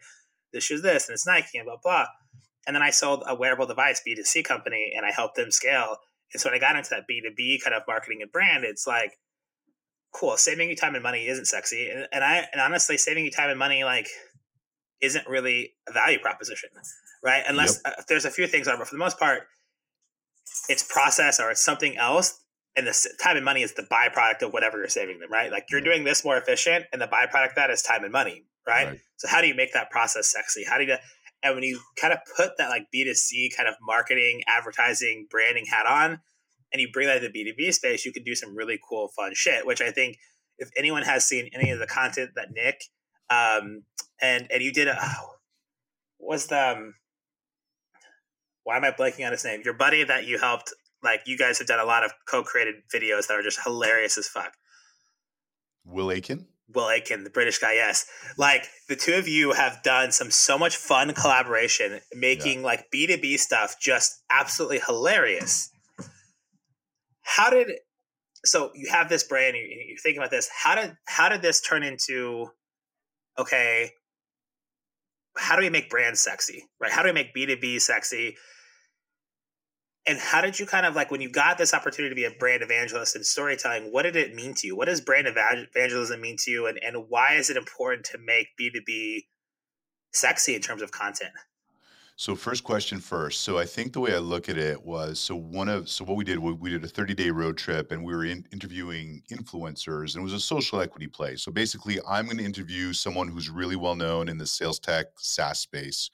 this 0.56 0.64
shoe's 0.64 0.82
this 0.82 1.08
and 1.08 1.14
it's 1.14 1.28
Nike 1.28 1.58
and 1.58 1.66
blah, 1.66 1.78
blah. 1.84 2.08
And 2.66 2.76
then 2.76 2.82
I 2.82 2.90
sold 2.90 3.24
a 3.28 3.36
wearable 3.36 3.68
device 3.68 4.02
B2C 4.08 4.44
company 4.44 4.94
and 4.96 5.06
I 5.06 5.12
helped 5.12 5.36
them 5.36 5.52
scale. 5.52 5.98
And 6.34 6.42
so 6.42 6.50
when 6.50 6.58
I 6.58 6.60
got 6.60 6.76
into 6.76 6.90
that 6.90 7.04
B2B 7.10 7.62
kind 7.64 7.76
of 7.76 7.84
marketing 7.88 8.20
and 8.22 8.32
brand, 8.32 8.64
it's 8.64 8.88
like, 8.88 9.12
cool, 10.14 10.38
saving 10.38 10.70
you 10.70 10.76
time 10.76 10.96
and 10.96 11.04
money 11.04 11.28
isn't 11.28 11.46
sexy. 11.46 11.90
And, 11.90 12.08
and 12.12 12.24
I, 12.24 12.48
and 12.52 12.62
honestly, 12.62 12.98
saving 12.98 13.26
you 13.26 13.32
time 13.32 13.50
and 13.50 13.60
money, 13.60 13.84
like, 13.84 14.08
isn't 15.02 15.28
really 15.28 15.74
a 15.88 15.94
value 15.94 16.20
proposition, 16.20 16.70
right? 17.24 17.44
Unless 17.48 17.82
yep. 17.86 17.96
uh, 18.00 18.02
there's 18.08 18.26
a 18.26 18.32
few 18.32 18.48
things 18.48 18.68
on, 18.68 18.78
but 18.78 18.88
for 18.88 18.96
the 18.96 19.00
most 19.00 19.20
part, 19.20 19.44
it's 20.70 20.84
process 20.84 21.40
or 21.40 21.52
it's 21.52 21.64
something 21.64 21.98
else. 21.98 22.40
And 22.78 22.88
the 22.88 23.10
time 23.22 23.36
and 23.36 23.46
money 23.46 23.62
is 23.62 23.74
the 23.74 23.84
byproduct 23.84 24.42
of 24.42 24.52
whatever 24.52 24.78
you're 24.78 24.90
saving 24.90 25.20
them, 25.20 25.32
right? 25.32 25.52
Like 25.52 25.68
you're 25.70 25.82
doing 25.82 26.04
this 26.04 26.26
more 26.26 26.38
efficient, 26.38 26.86
and 26.92 27.02
the 27.02 27.08
byproduct 27.08 27.56
that 27.56 27.70
is 27.70 27.82
time 27.82 28.04
and 28.04 28.12
money, 28.12 28.44
right? 28.68 28.88
right? 28.88 29.00
So 29.18 29.28
how 29.28 29.42
do 29.42 29.48
you 29.48 29.56
make 29.56 29.74
that 29.74 29.90
process 29.90 30.32
sexy? 30.32 30.64
How 30.64 30.78
do 30.78 30.86
you 30.86 30.96
and 31.44 31.54
when 31.54 31.64
you 31.64 31.80
kind 32.00 32.12
of 32.12 32.20
put 32.36 32.58
that 32.58 32.70
like 32.70 32.88
B2C 32.94 33.56
kind 33.56 33.70
of 33.70 33.76
marketing, 33.82 34.42
advertising, 34.48 35.28
branding 35.30 35.66
hat 35.66 35.86
on, 35.86 36.20
and 36.74 36.82
you 36.82 36.90
bring 36.92 37.08
that 37.08 37.22
to 37.22 37.30
the 37.30 37.34
B2B 37.34 37.74
space, 37.74 38.06
you 38.06 38.12
can 38.12 38.24
do 38.24 38.34
some 38.36 38.56
really 38.56 38.80
cool, 38.90 39.10
fun 39.16 39.32
shit, 39.36 39.66
which 39.66 39.82
I 39.82 39.92
think 39.92 40.18
if 40.58 40.70
anyone 40.76 41.04
has 41.04 41.26
seen 41.26 41.50
any 41.54 41.70
of 41.70 41.80
the 41.80 41.88
content 41.88 42.32
that 42.36 42.50
Nick 42.52 42.82
um, 43.30 43.84
and 44.22 44.48
and 44.52 44.62
you 44.64 44.72
did 44.72 44.88
a 44.88 44.98
oh, 45.00 45.36
was 46.20 46.48
the 46.48 46.72
um, 46.72 46.96
why 48.64 48.78
am 48.78 48.84
I 48.84 48.92
blanking 48.92 49.26
on 49.26 49.32
his 49.32 49.46
name? 49.46 49.62
Your 49.64 49.74
buddy 49.74 50.04
that 50.04 50.26
you 50.26 50.40
helped, 50.40 50.74
like 51.04 51.22
you 51.26 51.38
guys 51.38 51.60
have 51.60 51.68
done 51.68 51.80
a 51.80 51.86
lot 51.86 52.04
of 52.04 52.12
co-created 52.28 52.76
videos 52.94 53.28
that 53.28 53.34
are 53.38 53.44
just 53.44 53.60
hilarious 53.64 54.18
as 54.18 54.28
fuck. 54.28 54.54
Will 55.86 56.12
Aitken. 56.12 56.48
Will 56.74 56.90
Aitken, 56.90 57.24
the 57.24 57.30
British 57.30 57.60
guy, 57.60 57.74
yes. 57.74 58.06
Like 58.38 58.68
the 58.90 58.96
two 58.96 59.14
of 59.14 59.28
you 59.28 59.54
have 59.54 59.84
done 59.84 60.12
some 60.12 60.32
so 60.32 60.58
much 60.58 60.76
fun 60.76 61.14
collaboration, 61.14 62.00
making 62.14 62.60
yeah. 62.60 62.66
like 62.66 62.92
B2B 62.92 63.40
stuff 63.40 63.76
just 63.80 64.24
absolutely 64.30 64.80
hilarious. 64.80 65.70
How 67.22 67.50
did 67.50 67.72
so 68.46 68.72
you 68.76 68.90
have 68.90 69.10
this 69.10 69.24
brand, 69.24 69.56
you're 69.56 69.98
thinking 69.98 70.20
about 70.20 70.32
this. 70.32 70.50
How 70.50 70.76
did 70.76 70.96
how 71.06 71.30
did 71.30 71.42
this 71.42 71.62
turn 71.62 71.84
into 71.84 72.48
okay? 73.38 73.92
How 75.38 75.56
do 75.56 75.62
we 75.62 75.70
make 75.70 75.90
brands 75.90 76.22
sexy? 76.22 76.64
Right? 76.80 76.92
How 76.92 77.02
do 77.02 77.10
we 77.10 77.14
make 77.14 77.36
B2B 77.36 77.82
sexy? 77.82 78.38
And 80.08 80.20
how 80.20 80.42
did 80.42 80.60
you 80.60 80.66
kind 80.66 80.86
of 80.86 80.96
like 80.96 81.12
when 81.12 81.22
you 81.22 81.30
got 81.30 81.58
this 81.58 81.74
opportunity 81.74 82.10
to 82.10 82.16
be 82.16 82.26
a 82.26 82.32
brand 82.32 82.62
evangelist 82.62 83.16
in 83.16 83.24
storytelling 83.24 83.92
what 83.92 84.04
did 84.04 84.16
it 84.16 84.36
mean 84.36 84.54
to 84.56 84.68
you? 84.68 84.76
What 84.76 84.86
does 84.86 85.02
brand 85.02 85.28
evangelism 85.28 86.22
mean 86.22 86.38
to 86.40 86.52
you? 86.52 86.68
And, 86.68 86.80
and 86.84 87.06
why 87.10 87.34
is 87.34 87.50
it 87.50 87.58
important 87.58 88.06
to 88.08 88.18
make 88.18 88.48
b2b 88.60 89.26
sexy 90.14 90.56
in 90.56 90.62
terms 90.62 90.82
of 90.82 90.92
content? 90.92 91.32
So 92.18 92.34
first 92.34 92.64
question 92.64 93.00
first. 93.00 93.42
So 93.42 93.58
i 93.58 93.66
think 93.66 93.94
the 93.94 94.00
way 94.00 94.14
i 94.14 94.20
look 94.20 94.48
at 94.48 94.58
it 94.58 94.84
was 94.84 95.20
so 95.20 95.36
one 95.36 95.70
of 95.70 95.90
so 95.90 96.06
what 96.06 96.18
we 96.18 96.24
did 96.24 96.40
we, 96.40 96.54
we 96.54 96.70
did 96.70 96.84
a 96.84 96.88
30 96.88 97.14
day 97.14 97.32
road 97.32 97.58
trip 97.58 97.92
and 97.92 98.04
we 98.04 98.14
were 98.14 98.26
in, 98.26 98.46
interviewing 98.54 99.24
influencers 99.32 100.16
and 100.16 100.22
it 100.22 100.24
was 100.24 100.34
a 100.34 100.40
social 100.40 100.82
equity 100.82 101.08
play. 101.08 101.36
So 101.36 101.52
basically 101.52 102.00
i'm 102.08 102.26
going 102.26 102.38
to 102.38 102.46
interview 102.46 102.94
someone 102.94 103.28
who's 103.28 103.50
really 103.50 103.76
well 103.76 103.96
known 103.96 104.30
in 104.30 104.38
the 104.38 104.46
sales 104.46 104.80
tech 104.80 105.08
saas 105.18 105.60
space 105.60 106.10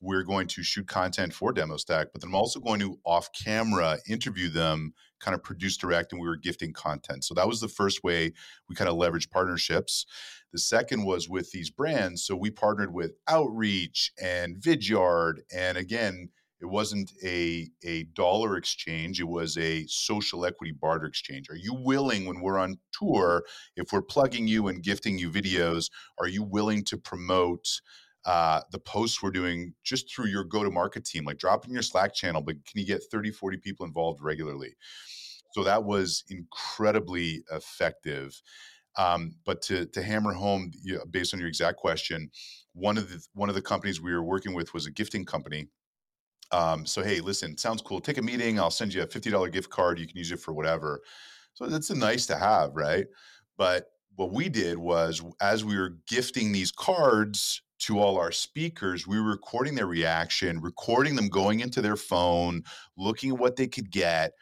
we're 0.00 0.22
going 0.22 0.46
to 0.48 0.62
shoot 0.62 0.86
content 0.86 1.32
for 1.32 1.52
Demo 1.52 1.76
Stack, 1.76 2.08
but 2.12 2.20
then 2.20 2.28
I'm 2.28 2.34
also 2.34 2.60
going 2.60 2.80
to 2.80 2.98
off 3.04 3.30
camera 3.32 3.98
interview 4.08 4.50
them, 4.50 4.92
kind 5.20 5.34
of 5.34 5.42
produce 5.42 5.76
direct, 5.76 6.12
and 6.12 6.20
we 6.20 6.28
were 6.28 6.36
gifting 6.36 6.72
content. 6.72 7.24
So 7.24 7.34
that 7.34 7.48
was 7.48 7.60
the 7.60 7.68
first 7.68 8.04
way 8.04 8.32
we 8.68 8.76
kind 8.76 8.90
of 8.90 8.96
leveraged 8.96 9.30
partnerships. 9.30 10.04
The 10.52 10.58
second 10.58 11.04
was 11.04 11.28
with 11.28 11.50
these 11.50 11.70
brands. 11.70 12.24
So 12.24 12.36
we 12.36 12.50
partnered 12.50 12.92
with 12.92 13.12
Outreach 13.26 14.12
and 14.22 14.56
Vidyard. 14.56 15.40
And 15.54 15.78
again, 15.78 16.28
it 16.60 16.66
wasn't 16.66 17.12
a, 17.22 17.68
a 17.84 18.04
dollar 18.14 18.56
exchange, 18.56 19.20
it 19.20 19.28
was 19.28 19.58
a 19.58 19.86
social 19.88 20.46
equity 20.46 20.72
barter 20.72 21.06
exchange. 21.06 21.50
Are 21.50 21.56
you 21.56 21.74
willing, 21.74 22.26
when 22.26 22.40
we're 22.40 22.58
on 22.58 22.78
tour, 22.92 23.44
if 23.76 23.92
we're 23.92 24.02
plugging 24.02 24.46
you 24.46 24.68
and 24.68 24.82
gifting 24.82 25.18
you 25.18 25.30
videos, 25.30 25.90
are 26.18 26.28
you 26.28 26.42
willing 26.42 26.84
to 26.84 26.96
promote? 26.96 27.66
Uh, 28.26 28.60
the 28.72 28.78
posts 28.80 29.22
we're 29.22 29.30
doing 29.30 29.72
just 29.84 30.12
through 30.12 30.26
your 30.26 30.42
go 30.42 30.64
to 30.64 30.70
market 30.70 31.04
team, 31.04 31.24
like 31.24 31.38
dropping 31.38 31.72
your 31.72 31.82
Slack 31.82 32.12
channel, 32.12 32.42
but 32.42 32.56
can 32.66 32.80
you 32.80 32.84
get 32.84 33.02
30, 33.10 33.30
40 33.30 33.56
people 33.58 33.86
involved 33.86 34.20
regularly? 34.20 34.74
So 35.52 35.62
that 35.62 35.84
was 35.84 36.24
incredibly 36.28 37.44
effective. 37.52 38.42
Um, 38.98 39.36
but 39.44 39.62
to, 39.62 39.86
to 39.86 40.02
hammer 40.02 40.32
home, 40.32 40.72
you 40.82 40.96
know, 40.96 41.04
based 41.08 41.34
on 41.34 41.40
your 41.40 41.48
exact 41.48 41.78
question, 41.78 42.30
one 42.72 42.98
of 42.98 43.08
the 43.08 43.24
one 43.34 43.48
of 43.48 43.54
the 43.54 43.62
companies 43.62 44.00
we 44.00 44.12
were 44.12 44.24
working 44.24 44.54
with 44.54 44.74
was 44.74 44.86
a 44.86 44.90
gifting 44.90 45.24
company. 45.24 45.68
Um, 46.50 46.84
so 46.84 47.02
hey, 47.02 47.20
listen, 47.20 47.56
sounds 47.56 47.80
cool. 47.80 48.00
Take 48.00 48.18
a 48.18 48.22
meeting. 48.22 48.58
I'll 48.58 48.70
send 48.70 48.92
you 48.92 49.02
a 49.02 49.06
fifty 49.06 49.30
dollar 49.30 49.48
gift 49.48 49.70
card. 49.70 49.98
You 49.98 50.06
can 50.06 50.16
use 50.16 50.32
it 50.32 50.40
for 50.40 50.52
whatever. 50.52 51.00
So 51.54 51.66
that's 51.66 51.90
a 51.90 51.94
nice 51.94 52.26
to 52.26 52.36
have, 52.36 52.74
right? 52.74 53.06
But 53.56 53.86
what 54.16 54.32
we 54.32 54.48
did 54.48 54.78
was 54.78 55.22
as 55.40 55.64
we 55.64 55.78
were 55.78 55.98
gifting 56.08 56.52
these 56.52 56.72
cards 56.72 57.62
to 57.78 57.98
all 57.98 58.18
our 58.18 58.32
speakers, 58.32 59.06
we 59.06 59.20
were 59.20 59.28
recording 59.28 59.74
their 59.74 59.86
reaction, 59.86 60.60
recording 60.60 61.14
them 61.14 61.28
going 61.28 61.60
into 61.60 61.82
their 61.82 61.96
phone, 61.96 62.62
looking 62.96 63.30
at 63.30 63.38
what 63.38 63.56
they 63.56 63.66
could 63.66 63.90
get. 63.90 64.32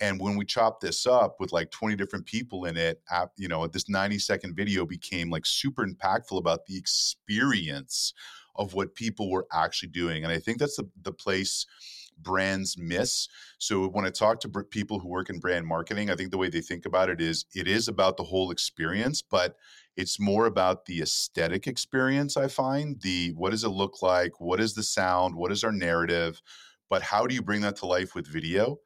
And 0.00 0.20
when 0.20 0.36
we 0.36 0.44
chopped 0.44 0.80
this 0.80 1.06
up 1.06 1.36
with 1.38 1.52
like 1.52 1.70
20 1.70 1.94
different 1.96 2.26
people 2.26 2.64
in 2.64 2.76
it, 2.76 3.00
you 3.36 3.48
know, 3.48 3.66
this 3.66 3.88
90 3.88 4.18
second 4.18 4.56
video 4.56 4.84
became 4.84 5.30
like 5.30 5.46
super 5.46 5.86
impactful 5.86 6.38
about 6.38 6.66
the 6.66 6.76
experience 6.76 8.12
of 8.56 8.74
what 8.74 8.94
people 8.94 9.30
were 9.30 9.46
actually 9.52 9.90
doing. 9.90 10.24
And 10.24 10.32
I 10.32 10.38
think 10.38 10.58
that's 10.58 10.76
the, 10.76 10.88
the 11.02 11.12
place 11.12 11.66
brands 12.18 12.76
miss. 12.78 13.28
So 13.58 13.86
when 13.88 14.04
I 14.04 14.10
talk 14.10 14.40
to 14.40 14.48
people 14.48 14.98
who 14.98 15.08
work 15.08 15.30
in 15.30 15.38
brand 15.38 15.66
marketing, 15.66 16.10
I 16.10 16.16
think 16.16 16.30
the 16.30 16.38
way 16.38 16.48
they 16.48 16.60
think 16.60 16.86
about 16.86 17.08
it 17.08 17.20
is 17.20 17.46
it 17.54 17.66
is 17.66 17.88
about 17.88 18.16
the 18.16 18.24
whole 18.24 18.50
experience, 18.50 19.22
but 19.22 19.56
it's 19.96 20.18
more 20.18 20.46
about 20.46 20.86
the 20.86 21.02
aesthetic 21.02 21.66
experience. 21.66 22.36
I 22.36 22.48
find 22.48 23.00
the 23.02 23.32
what 23.36 23.50
does 23.50 23.64
it 23.64 23.68
look 23.68 24.02
like? 24.02 24.40
What 24.40 24.60
is 24.60 24.74
the 24.74 24.82
sound? 24.82 25.34
What 25.34 25.52
is 25.52 25.64
our 25.64 25.72
narrative? 25.72 26.40
But 26.88 27.02
how 27.02 27.26
do 27.26 27.34
you 27.34 27.42
bring 27.42 27.60
that 27.62 27.76
to 27.76 27.86
life 27.86 28.14
with 28.14 28.26
video? 28.26 28.78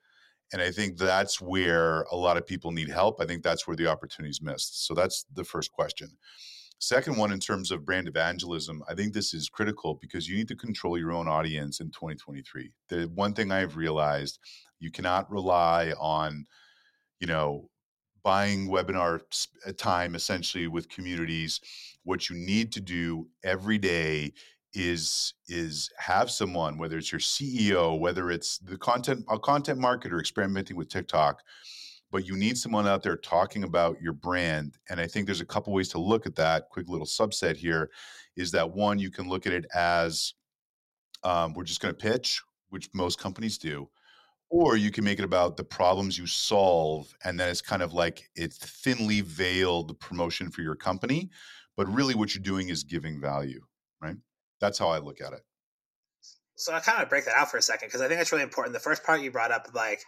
And 0.53 0.63
I 0.63 0.71
think 0.71 0.97
that's 0.97 1.41
where 1.41 2.03
a 2.13 2.17
lot 2.17 2.37
of 2.37 2.47
people 2.47 2.71
need 2.71 2.89
help. 2.89 3.21
I 3.21 3.27
think 3.27 3.43
that's 3.43 3.67
where 3.67 3.77
the 3.77 3.89
opportunity 3.89 4.31
is 4.31 4.43
missed. 4.43 4.87
So 4.87 4.95
that's 4.95 5.27
the 5.35 5.45
first 5.45 5.73
question. 5.73 6.11
Second 6.79 7.17
one, 7.17 7.33
in 7.33 7.41
terms 7.41 7.71
of 7.71 7.87
brand 7.87 8.07
evangelism, 8.07 8.83
I 8.89 8.95
think 8.95 9.13
this 9.13 9.33
is 9.33 9.49
critical 9.49 9.95
because 9.95 10.29
you 10.29 10.37
need 10.37 10.49
to 10.49 10.57
control 10.57 10.99
your 10.99 11.13
own 11.13 11.27
audience 11.27 11.81
in 11.81 11.89
2023. 11.89 12.71
The 12.91 13.11
one 13.15 13.33
thing 13.33 13.51
I've 13.51 13.77
realized, 13.77 14.39
you 14.79 14.91
cannot 14.91 15.31
rely 15.31 15.95
on, 15.99 16.47
you 17.19 17.27
know, 17.27 17.71
buying 18.27 18.67
webinar 18.67 19.21
uh, 19.65 19.73
time 19.79 20.17
essentially 20.17 20.67
with 20.67 20.89
communities. 20.89 21.61
What 22.03 22.29
you 22.29 22.35
need 22.35 22.73
to 22.73 22.81
do 22.81 23.29
every 23.45 23.79
day 23.79 24.33
is 24.75 25.35
is 25.47 25.89
have 25.97 26.29
someone, 26.29 26.77
whether 26.77 26.99
it's 26.99 27.13
your 27.13 27.21
CEO, 27.21 27.97
whether 28.01 28.33
it's 28.33 28.59
the 28.59 28.77
content 28.77 29.25
a 29.31 29.39
content 29.39 29.79
marketer 29.79 30.19
experimenting 30.19 30.77
with 30.77 30.89
TikTok, 30.89 31.41
but 32.11 32.27
you 32.27 32.37
need 32.37 32.59
someone 32.59 32.89
out 32.89 33.05
there 33.05 33.17
talking 33.17 33.63
about 33.63 34.03
your 34.03 34.13
brand. 34.13 34.77
And 34.91 35.01
I 35.01 35.07
think 35.07 35.27
there's 35.27 35.41
a 35.41 35.47
couple 35.47 35.73
ways 35.73 35.91
to 35.91 36.01
look 36.01 36.27
at 36.27 36.35
that. 36.35 36.69
Quick 36.71 36.89
little 36.89 37.07
subset 37.07 37.57
here 37.57 37.91
is 38.35 38.51
that 38.51 38.69
one, 38.69 38.99
you 38.99 39.13
can 39.13 39.29
look 39.29 39.47
at 39.47 39.53
it 39.53 39.67
as 39.73 40.35
um, 41.23 41.55
we're 41.55 41.63
just 41.63 41.81
going 41.81 41.95
to 41.95 42.11
pitch, 42.11 42.43
which 42.71 42.91
most 42.93 43.21
companies 43.21 43.57
do. 43.57 43.89
Or 44.49 44.77
you 44.77 44.91
can 44.91 45.05
make 45.05 45.19
it 45.19 45.25
about 45.25 45.57
the 45.57 45.65
problems 45.65 46.17
you 46.17 46.27
solve, 46.27 47.13
and 47.25 47.39
then 47.39 47.49
it's 47.49 47.61
kind 47.61 47.83
of 47.83 47.93
like 47.93 48.31
it's 48.37 48.59
thinly 48.59 49.21
veiled 49.21 49.99
promotion 49.99 50.51
for 50.51 50.63
your 50.63 50.77
company. 50.77 51.31
But 51.77 51.93
really, 51.93 52.15
what 52.15 52.35
you're 52.35 52.43
doing 52.43 52.69
is 52.69 52.85
giving 52.85 53.21
value, 53.21 53.63
right? 54.01 54.17
That's 54.61 54.79
how 54.79 54.89
I 54.89 54.99
look 54.99 55.21
at 55.21 55.33
it. 55.33 55.41
So 56.55 56.73
I 56.73 56.81
kind 56.81 57.03
of 57.03 57.09
break 57.09 57.27
that 57.27 57.35
out 57.37 57.51
for 57.51 57.59
a 57.59 57.63
second 57.63 57.89
because 57.89 58.01
I 58.01 58.09
think 58.09 58.19
that's 58.19 58.33
really 58.33 58.45
important. 58.45 58.73
The 58.73 58.81
first 58.81 59.05
part 59.05 59.21
you 59.21 59.31
brought 59.31 59.53
up, 59.53 59.69
like 59.75 60.01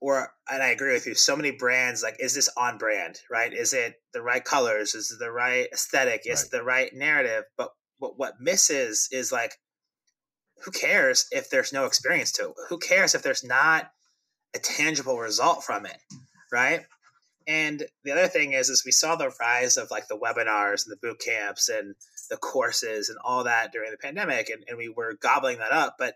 or 0.00 0.30
and 0.50 0.62
I 0.62 0.68
agree 0.68 0.92
with 0.92 1.06
you. 1.06 1.14
So 1.14 1.36
many 1.36 1.50
brands, 1.50 2.02
like, 2.02 2.16
is 2.20 2.34
this 2.34 2.48
on 2.56 2.78
brand, 2.78 3.20
right? 3.30 3.52
Is 3.52 3.72
it 3.72 3.94
the 4.12 4.22
right 4.22 4.44
colors? 4.44 4.94
Is 4.94 5.10
it 5.10 5.18
the 5.18 5.30
right 5.30 5.68
aesthetic? 5.72 6.22
Is 6.26 6.42
right. 6.42 6.58
the 6.58 6.64
right 6.64 6.94
narrative? 6.94 7.44
But 7.56 7.70
what 7.98 8.18
what 8.18 8.40
misses 8.40 9.08
is 9.10 9.32
like, 9.32 9.54
who 10.64 10.70
cares 10.70 11.26
if 11.30 11.50
there's 11.50 11.72
no 11.72 11.84
experience 11.84 12.32
to 12.32 12.48
it? 12.48 12.54
Who 12.68 12.78
cares 12.78 13.14
if 13.14 13.22
there's 13.22 13.44
not 13.44 13.90
a 14.54 14.58
tangible 14.58 15.18
result 15.18 15.64
from 15.64 15.86
it, 15.86 15.98
right? 16.52 16.80
And 17.46 17.84
the 18.04 18.12
other 18.12 18.26
thing 18.26 18.52
is, 18.52 18.70
is 18.70 18.84
we 18.84 18.90
saw 18.90 19.14
the 19.14 19.32
rise 19.40 19.76
of 19.76 19.90
like 19.90 20.08
the 20.08 20.18
webinars 20.18 20.84
and 20.84 20.92
the 20.92 20.98
boot 21.00 21.20
camps 21.24 21.68
and 21.68 21.94
the 22.28 22.36
courses 22.36 23.08
and 23.08 23.18
all 23.24 23.44
that 23.44 23.72
during 23.72 23.90
the 23.90 23.96
pandemic, 23.96 24.48
and, 24.48 24.64
and 24.68 24.76
we 24.76 24.88
were 24.88 25.14
gobbling 25.20 25.58
that 25.58 25.72
up, 25.72 25.96
but 25.98 26.14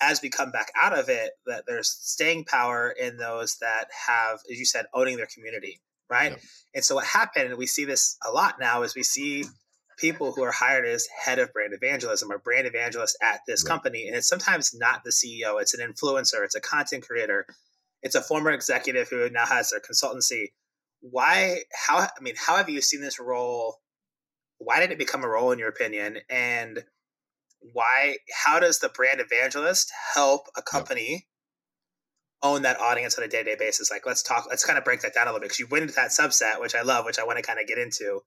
as 0.00 0.20
we 0.20 0.28
come 0.28 0.50
back 0.50 0.70
out 0.80 0.96
of 0.96 1.08
it, 1.08 1.30
that 1.46 1.64
there's 1.66 1.88
staying 1.88 2.44
power 2.44 2.90
in 2.90 3.16
those 3.16 3.56
that 3.60 3.86
have, 4.06 4.40
as 4.50 4.58
you 4.58 4.66
said, 4.66 4.86
owning 4.92 5.16
their 5.16 5.28
community, 5.32 5.80
right? 6.10 6.32
Yep. 6.32 6.40
And 6.74 6.84
so 6.84 6.96
what 6.96 7.06
happened, 7.06 7.48
and 7.48 7.56
we 7.56 7.66
see 7.66 7.84
this 7.84 8.18
a 8.26 8.30
lot 8.30 8.56
now, 8.60 8.82
is 8.82 8.94
we 8.94 9.02
see 9.02 9.44
people 9.96 10.32
who 10.32 10.42
are 10.42 10.52
hired 10.52 10.86
as 10.86 11.06
head 11.24 11.38
of 11.38 11.52
brand 11.52 11.72
evangelism 11.72 12.30
or 12.30 12.38
brand 12.38 12.66
evangelist 12.66 13.16
at 13.22 13.40
this 13.46 13.64
right. 13.64 13.70
company, 13.70 14.06
and 14.06 14.16
it's 14.16 14.28
sometimes 14.28 14.74
not 14.74 15.04
the 15.04 15.10
CEO; 15.10 15.60
it's 15.60 15.74
an 15.74 15.86
influencer, 15.86 16.44
it's 16.44 16.54
a 16.54 16.60
content 16.60 17.06
creator, 17.06 17.46
it's 18.02 18.14
a 18.14 18.22
former 18.22 18.50
executive 18.50 19.08
who 19.08 19.28
now 19.30 19.46
has 19.46 19.70
their 19.70 19.80
consultancy. 19.80 20.52
Why? 21.00 21.60
How? 21.72 21.98
I 21.98 22.20
mean, 22.20 22.34
how 22.36 22.56
have 22.56 22.68
you 22.68 22.80
seen 22.80 23.00
this 23.00 23.20
role? 23.20 23.76
Why 24.58 24.80
did 24.80 24.90
it 24.90 24.98
become 24.98 25.22
a 25.22 25.28
role 25.28 25.52
in 25.52 25.58
your 25.58 25.68
opinion? 25.68 26.18
And 26.30 26.82
why 27.72 28.16
how 28.44 28.60
does 28.60 28.78
the 28.78 28.88
brand 28.88 29.20
evangelist 29.20 29.92
help 30.14 30.46
a 30.56 30.62
company 30.62 31.10
yep. 31.10 31.22
own 32.42 32.62
that 32.62 32.80
audience 32.80 33.18
on 33.18 33.24
a 33.24 33.28
day-to-day 33.28 33.56
basis 33.58 33.90
like 33.90 34.06
let's 34.06 34.22
talk 34.22 34.46
let's 34.48 34.64
kind 34.64 34.78
of 34.78 34.84
break 34.84 35.00
that 35.00 35.14
down 35.14 35.26
a 35.26 35.30
little 35.30 35.40
bit 35.40 35.46
because 35.46 35.58
you 35.58 35.66
went 35.70 35.82
into 35.82 35.94
that 35.94 36.10
subset 36.10 36.60
which 36.60 36.74
i 36.74 36.82
love 36.82 37.04
which 37.04 37.18
i 37.18 37.24
want 37.24 37.38
to 37.38 37.42
kind 37.42 37.58
of 37.58 37.66
get 37.66 37.78
into 37.78 38.20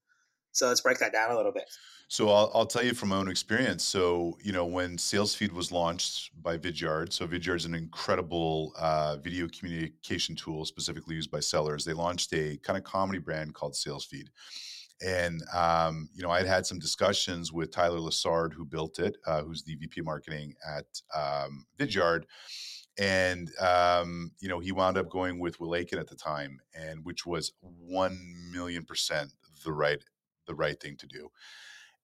so 0.52 0.68
let's 0.68 0.80
break 0.80 0.98
that 0.98 1.12
down 1.12 1.30
a 1.30 1.36
little 1.36 1.52
bit. 1.52 1.64
So 2.08 2.28
I'll, 2.28 2.50
I'll 2.54 2.66
tell 2.66 2.82
you 2.82 2.92
from 2.92 3.10
my 3.10 3.16
own 3.16 3.28
experience. 3.28 3.84
So 3.84 4.36
you 4.42 4.52
know 4.52 4.66
when 4.66 4.96
salesfeed 4.96 5.52
was 5.52 5.70
launched 5.70 6.30
by 6.42 6.58
vidyard 6.58 7.12
so 7.12 7.26
vidyard 7.26 7.56
is 7.56 7.64
an 7.64 7.74
incredible 7.74 8.72
uh, 8.78 9.16
video 9.16 9.48
communication 9.48 10.36
tool 10.36 10.64
specifically 10.64 11.14
used 11.14 11.30
by 11.30 11.40
sellers. 11.40 11.84
They 11.84 11.92
launched 11.92 12.32
a 12.32 12.56
kind 12.58 12.76
of 12.76 12.84
comedy 12.84 13.18
brand 13.18 13.54
called 13.54 13.74
salesfeed 13.74 14.28
and 15.02 15.42
um, 15.54 16.08
you 16.14 16.22
know, 16.22 16.30
I'd 16.30 16.46
had 16.46 16.66
some 16.66 16.78
discussions 16.78 17.52
with 17.52 17.70
Tyler 17.70 17.98
Lessard, 17.98 18.52
who 18.52 18.64
built 18.64 18.98
it, 18.98 19.16
uh, 19.26 19.42
who's 19.42 19.62
the 19.62 19.74
VP 19.76 20.02
marketing 20.02 20.54
at 20.66 20.84
um, 21.14 21.64
Vidyard, 21.78 22.24
and 22.98 23.50
um, 23.58 24.32
you 24.40 24.48
know, 24.48 24.58
he 24.58 24.72
wound 24.72 24.98
up 24.98 25.08
going 25.08 25.38
with 25.38 25.58
Will 25.58 25.74
Aitken 25.74 25.98
at 25.98 26.08
the 26.08 26.16
time, 26.16 26.60
and 26.74 27.04
which 27.04 27.24
was 27.24 27.52
one 27.60 28.18
million 28.52 28.84
percent 28.84 29.32
the 29.64 29.72
right 29.72 30.02
the 30.50 30.56
right 30.56 30.80
thing 30.80 30.96
to 30.96 31.06
do 31.06 31.30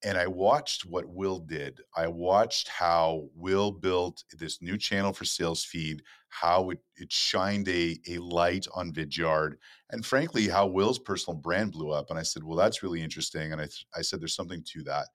and 0.05 0.19
I 0.19 0.27
watched 0.27 0.85
what 0.85 1.09
Will 1.09 1.39
did. 1.39 1.81
I 1.97 2.07
watched 2.07 2.69
how 2.69 3.29
Will 3.35 3.73
built 3.73 4.25
this 4.39 4.61
new 4.61 4.77
channel 4.77 5.13
for 5.13 5.25
Sales 5.25 5.65
Feed, 5.65 6.03
how 6.29 6.71
it, 6.71 6.79
it 6.97 7.11
shined 7.11 7.69
a, 7.69 7.99
a 8.09 8.19
light 8.19 8.67
on 8.75 8.93
Vidyard, 8.93 9.55
and 9.91 10.05
frankly, 10.05 10.49
how 10.49 10.67
Will's 10.67 10.99
personal 10.99 11.39
brand 11.39 11.73
blew 11.73 11.91
up. 11.91 12.11
And 12.11 12.19
I 12.19 12.23
said, 12.23 12.45
well, 12.45 12.57
that's 12.57 12.83
really 12.83 13.03
interesting. 13.03 13.53
And 13.53 13.61
I, 13.61 13.69
I 13.97 14.03
said, 14.03 14.21
there's 14.21 14.37
something 14.37 14.63
to 14.75 14.83
that. 14.85 15.09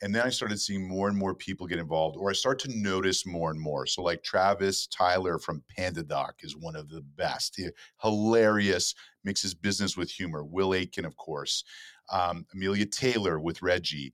And 0.00 0.14
then 0.14 0.24
I 0.24 0.28
started 0.28 0.60
seeing 0.60 0.86
more 0.86 1.08
and 1.08 1.16
more 1.16 1.34
people 1.34 1.66
get 1.66 1.80
involved, 1.80 2.16
or 2.16 2.30
I 2.30 2.32
start 2.32 2.60
to 2.60 2.78
notice 2.78 3.26
more 3.26 3.50
and 3.50 3.60
more. 3.60 3.84
So, 3.84 4.00
like 4.00 4.22
Travis 4.22 4.86
Tyler 4.86 5.40
from 5.40 5.64
PandaDoc 5.76 6.34
is 6.42 6.56
one 6.56 6.76
of 6.76 6.88
the 6.88 7.02
best. 7.16 7.56
He, 7.56 7.68
hilarious, 8.00 8.94
mixes 9.24 9.54
business 9.54 9.96
with 9.96 10.08
humor. 10.08 10.44
Will 10.44 10.72
Aitken, 10.72 11.04
of 11.04 11.16
course 11.16 11.64
um, 12.10 12.46
Amelia 12.52 12.86
Taylor 12.86 13.38
with 13.38 13.62
Reggie, 13.62 14.12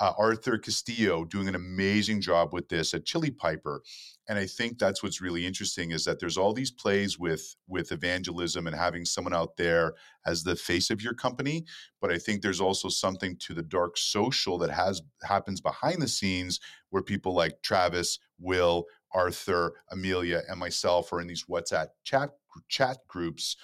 uh, 0.00 0.12
Arthur 0.16 0.58
Castillo 0.58 1.24
doing 1.24 1.48
an 1.48 1.54
amazing 1.54 2.20
job 2.20 2.52
with 2.52 2.68
this 2.68 2.94
at 2.94 3.04
Chili 3.04 3.30
Piper. 3.30 3.82
And 4.28 4.38
I 4.38 4.46
think 4.46 4.78
that's 4.78 5.02
what's 5.02 5.20
really 5.20 5.46
interesting 5.46 5.90
is 5.90 6.04
that 6.04 6.20
there's 6.20 6.36
all 6.36 6.52
these 6.52 6.70
plays 6.70 7.18
with 7.18 7.56
with 7.66 7.90
evangelism 7.90 8.66
and 8.66 8.76
having 8.76 9.04
someone 9.04 9.34
out 9.34 9.56
there 9.56 9.94
as 10.26 10.44
the 10.44 10.54
face 10.54 10.90
of 10.90 11.02
your 11.02 11.14
company. 11.14 11.64
But 12.00 12.12
I 12.12 12.18
think 12.18 12.42
there's 12.42 12.60
also 12.60 12.88
something 12.88 13.36
to 13.38 13.54
the 13.54 13.62
dark 13.62 13.96
social 13.96 14.58
that 14.58 14.70
has 14.70 15.02
happens 15.24 15.60
behind 15.60 16.00
the 16.00 16.08
scenes 16.08 16.60
where 16.90 17.02
people 17.02 17.34
like 17.34 17.62
Travis, 17.62 18.18
Will, 18.38 18.84
Arthur, 19.12 19.74
Amelia, 19.90 20.42
and 20.48 20.60
myself 20.60 21.12
are 21.12 21.20
in 21.20 21.26
these 21.26 21.46
WhatsApp 21.46 21.88
chat 22.04 22.30
chat 22.68 22.98
groups 23.08 23.56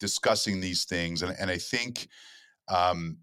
discussing 0.00 0.60
these 0.60 0.84
things. 0.84 1.22
And, 1.22 1.36
and 1.38 1.50
I 1.50 1.58
think 1.58 2.08
um, 2.68 3.18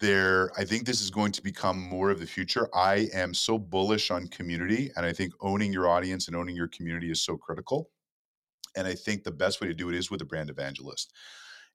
there, 0.00 0.50
I 0.58 0.64
think 0.64 0.86
this 0.86 1.00
is 1.00 1.10
going 1.10 1.32
to 1.32 1.42
become 1.42 1.78
more 1.78 2.10
of 2.10 2.20
the 2.20 2.26
future. 2.26 2.68
I 2.74 3.08
am 3.12 3.34
so 3.34 3.58
bullish 3.58 4.10
on 4.10 4.28
community, 4.28 4.90
and 4.96 5.04
I 5.04 5.12
think 5.12 5.32
owning 5.40 5.72
your 5.72 5.88
audience 5.88 6.26
and 6.26 6.36
owning 6.36 6.56
your 6.56 6.68
community 6.68 7.10
is 7.10 7.22
so 7.22 7.36
critical. 7.36 7.90
And 8.76 8.86
I 8.86 8.94
think 8.94 9.24
the 9.24 9.30
best 9.30 9.60
way 9.60 9.68
to 9.68 9.74
do 9.74 9.88
it 9.90 9.94
is 9.94 10.10
with 10.10 10.22
a 10.22 10.24
brand 10.24 10.48
evangelist. 10.48 11.12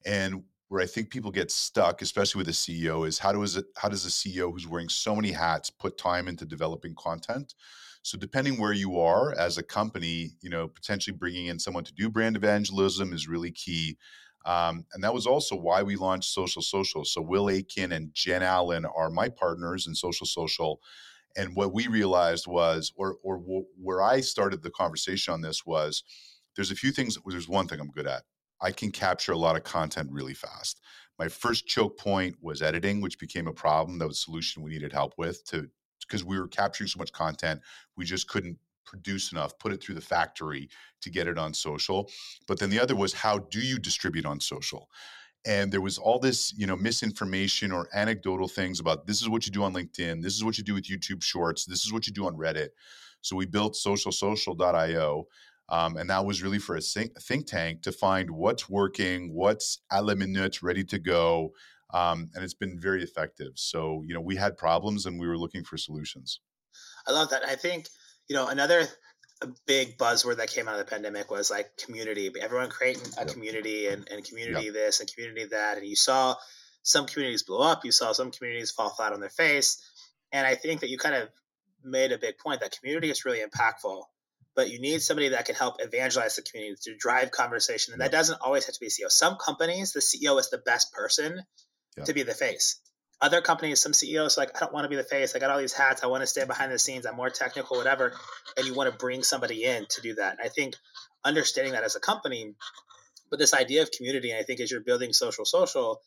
And 0.05 0.43
where 0.69 0.81
I 0.81 0.87
think 0.87 1.09
people 1.09 1.29
get 1.29 1.51
stuck, 1.51 2.01
especially 2.01 2.39
with 2.39 2.49
a 2.49 2.51
CEO, 2.51 3.07
is 3.07 3.19
how 3.19 3.31
does 3.31 3.55
it 3.55 3.65
how 3.77 3.89
does 3.89 4.05
a 4.05 4.09
CEO 4.09 4.51
who's 4.51 4.67
wearing 4.67 4.89
so 4.89 5.15
many 5.15 5.31
hats 5.31 5.69
put 5.69 5.97
time 5.97 6.27
into 6.27 6.45
developing 6.45 6.95
content? 6.95 7.53
So 8.01 8.17
depending 8.17 8.59
where 8.59 8.73
you 8.73 8.99
are 8.99 9.33
as 9.37 9.57
a 9.57 9.63
company, 9.63 10.31
you 10.41 10.49
know, 10.49 10.67
potentially 10.67 11.15
bringing 11.15 11.47
in 11.47 11.59
someone 11.59 11.83
to 11.85 11.93
do 11.93 12.09
brand 12.09 12.35
evangelism 12.35 13.13
is 13.13 13.27
really 13.27 13.51
key. 13.51 13.97
Um, 14.45 14.85
and 14.93 15.03
that 15.03 15.13
was 15.13 15.25
also 15.25 15.55
why 15.55 15.83
we 15.83 15.95
launched 15.95 16.31
Social 16.31 16.61
Social. 16.61 17.03
So 17.03 17.21
Will 17.21 17.49
Aitken 17.49 17.91
and 17.91 18.13
Jen 18.13 18.43
Allen 18.43 18.85
are 18.85 19.09
my 19.09 19.29
partners 19.29 19.87
in 19.87 19.95
Social 19.95 20.27
Social. 20.27 20.81
And 21.35 21.55
what 21.55 21.73
we 21.73 21.87
realized 21.87 22.47
was, 22.47 22.93
or, 22.95 23.17
or 23.23 23.37
where 23.81 24.01
I 24.01 24.21
started 24.21 24.61
the 24.61 24.69
conversation 24.69 25.33
on 25.33 25.41
this 25.41 25.65
was, 25.65 26.03
there's 26.55 26.71
a 26.71 26.75
few 26.75 26.91
things. 26.91 27.17
There's 27.25 27.49
one 27.49 27.67
thing 27.67 27.79
I'm 27.79 27.89
good 27.89 28.07
at. 28.07 28.23
I 28.61 28.71
can 28.71 28.91
capture 28.91 29.33
a 29.33 29.37
lot 29.37 29.57
of 29.57 29.63
content 29.63 30.09
really 30.11 30.33
fast. 30.33 30.79
My 31.19 31.27
first 31.27 31.67
choke 31.67 31.97
point 31.97 32.35
was 32.41 32.61
editing, 32.61 33.01
which 33.01 33.19
became 33.19 33.47
a 33.47 33.53
problem. 33.53 33.99
That 33.99 34.07
was 34.07 34.17
a 34.17 34.21
solution 34.21 34.63
we 34.63 34.71
needed 34.71 34.93
help 34.93 35.13
with 35.17 35.45
to 35.47 35.69
because 36.07 36.23
we 36.23 36.39
were 36.39 36.47
capturing 36.47 36.87
so 36.87 36.99
much 36.99 37.11
content, 37.11 37.61
we 37.97 38.05
just 38.05 38.27
couldn't 38.27 38.57
produce 38.85 39.31
enough, 39.31 39.57
put 39.59 39.71
it 39.71 39.81
through 39.81 39.95
the 39.95 40.01
factory 40.01 40.69
to 41.01 41.09
get 41.09 41.27
it 41.27 41.37
on 41.37 41.53
social. 41.53 42.09
But 42.47 42.59
then 42.59 42.69
the 42.69 42.79
other 42.79 42.95
was 42.95 43.13
how 43.13 43.39
do 43.39 43.59
you 43.59 43.79
distribute 43.79 44.25
on 44.25 44.39
social? 44.39 44.89
And 45.45 45.71
there 45.71 45.81
was 45.81 45.97
all 45.97 46.17
this, 46.17 46.53
you 46.57 46.65
know, 46.65 46.75
misinformation 46.75 47.71
or 47.71 47.87
anecdotal 47.93 48.47
things 48.47 48.79
about 48.79 49.05
this 49.05 49.21
is 49.21 49.29
what 49.29 49.45
you 49.45 49.51
do 49.51 49.63
on 49.63 49.73
LinkedIn, 49.73 50.23
this 50.23 50.33
is 50.33 50.43
what 50.43 50.57
you 50.57 50.63
do 50.63 50.73
with 50.73 50.85
YouTube 50.85 51.21
Shorts, 51.21 51.65
this 51.65 51.85
is 51.85 51.93
what 51.93 52.07
you 52.07 52.13
do 52.13 52.25
on 52.25 52.35
Reddit. 52.35 52.69
So 53.21 53.35
we 53.35 53.45
built 53.45 53.73
socialsocial.io. 53.73 55.27
Um, 55.69 55.97
and 55.97 56.09
that 56.09 56.25
was 56.25 56.43
really 56.43 56.59
for 56.59 56.75
a 56.75 56.81
think, 56.81 57.47
tank 57.47 57.81
to 57.83 57.91
find 57.91 58.29
what's 58.29 58.69
working, 58.69 59.33
what's 59.33 59.79
a 59.91 60.01
la 60.01 60.13
minute 60.13 60.61
ready 60.61 60.83
to 60.83 60.99
go, 60.99 61.53
um, 61.91 62.29
and 62.35 62.43
it's 62.43 62.53
been 62.53 62.79
very 62.79 63.01
effective. 63.01 63.53
So 63.55 64.03
you 64.05 64.13
know, 64.13 64.21
we 64.21 64.35
had 64.35 64.57
problems 64.57 65.05
and 65.05 65.19
we 65.19 65.27
were 65.27 65.37
looking 65.37 65.63
for 65.63 65.77
solutions. 65.77 66.39
I 67.07 67.11
love 67.11 67.29
that. 67.29 67.43
I 67.43 67.55
think 67.55 67.87
you 68.27 68.35
know 68.35 68.47
another 68.47 68.85
big 69.67 69.97
buzzword 69.97 70.37
that 70.37 70.49
came 70.49 70.67
out 70.67 70.79
of 70.79 70.85
the 70.85 70.89
pandemic 70.89 71.29
was 71.29 71.51
like 71.51 71.77
community. 71.77 72.31
Everyone 72.39 72.69
creating 72.69 73.03
a 73.17 73.21
yep. 73.21 73.27
community 73.27 73.87
and, 73.87 74.07
and 74.09 74.23
community 74.23 74.65
yep. 74.65 74.73
this 74.73 74.99
and 74.99 75.13
community 75.13 75.45
that, 75.45 75.77
and 75.77 75.85
you 75.85 75.95
saw 75.95 76.35
some 76.83 77.05
communities 77.05 77.43
blow 77.43 77.61
up. 77.61 77.83
You 77.83 77.91
saw 77.91 78.11
some 78.13 78.31
communities 78.31 78.71
fall 78.71 78.89
flat 78.89 79.13
on 79.13 79.19
their 79.19 79.29
face, 79.29 79.81
and 80.31 80.45
I 80.45 80.55
think 80.55 80.81
that 80.81 80.89
you 80.89 80.97
kind 80.97 81.15
of 81.15 81.29
made 81.83 82.11
a 82.11 82.17
big 82.17 82.37
point 82.37 82.61
that 82.61 82.77
community 82.79 83.09
is 83.11 83.25
really 83.25 83.41
impactful 83.41 84.03
but 84.55 84.71
you 84.71 84.79
need 84.79 85.01
somebody 85.01 85.29
that 85.29 85.45
can 85.45 85.55
help 85.55 85.75
evangelize 85.79 86.37
the 86.37 86.41
community 86.41 86.77
to 86.83 86.95
drive 86.95 87.29
conversation. 87.29 87.93
And 87.93 88.01
that 88.01 88.11
doesn't 88.11 88.41
always 88.41 88.65
have 88.65 88.73
to 88.73 88.79
be 88.79 88.87
CEO. 88.87 89.11
Some 89.11 89.35
companies, 89.35 89.91
the 89.91 89.99
CEO 89.99 90.39
is 90.39 90.49
the 90.49 90.57
best 90.57 90.93
person 90.93 91.43
to 92.05 92.13
be 92.13 92.23
the 92.23 92.33
face. 92.33 92.79
Other 93.21 93.41
companies, 93.41 93.79
some 93.79 93.93
CEOs 93.93 94.37
like, 94.37 94.55
I 94.55 94.59
don't 94.59 94.73
want 94.73 94.85
to 94.85 94.89
be 94.89 94.97
the 94.97 95.03
face. 95.03 95.35
I 95.35 95.39
got 95.39 95.49
all 95.49 95.57
these 95.57 95.73
hats. 95.73 96.03
I 96.03 96.07
want 96.07 96.21
to 96.21 96.27
stay 96.27 96.43
behind 96.45 96.71
the 96.71 96.79
scenes. 96.79 97.05
I'm 97.05 97.15
more 97.15 97.29
technical, 97.29 97.77
whatever. 97.77 98.13
And 98.57 98.67
you 98.67 98.73
want 98.73 98.91
to 98.91 98.97
bring 98.97 99.23
somebody 99.23 99.63
in 99.63 99.85
to 99.89 100.01
do 100.01 100.15
that. 100.15 100.37
And 100.37 100.39
I 100.45 100.49
think 100.49 100.75
understanding 101.23 101.73
that 101.73 101.83
as 101.83 101.95
a 101.95 101.99
company, 101.99 102.53
but 103.29 103.39
this 103.39 103.53
idea 103.53 103.81
of 103.83 103.91
community, 103.91 104.35
I 104.35 104.43
think 104.43 104.59
as 104.59 104.69
you're 104.69 104.81
building 104.81 105.13
social 105.13 105.45
social, 105.45 106.01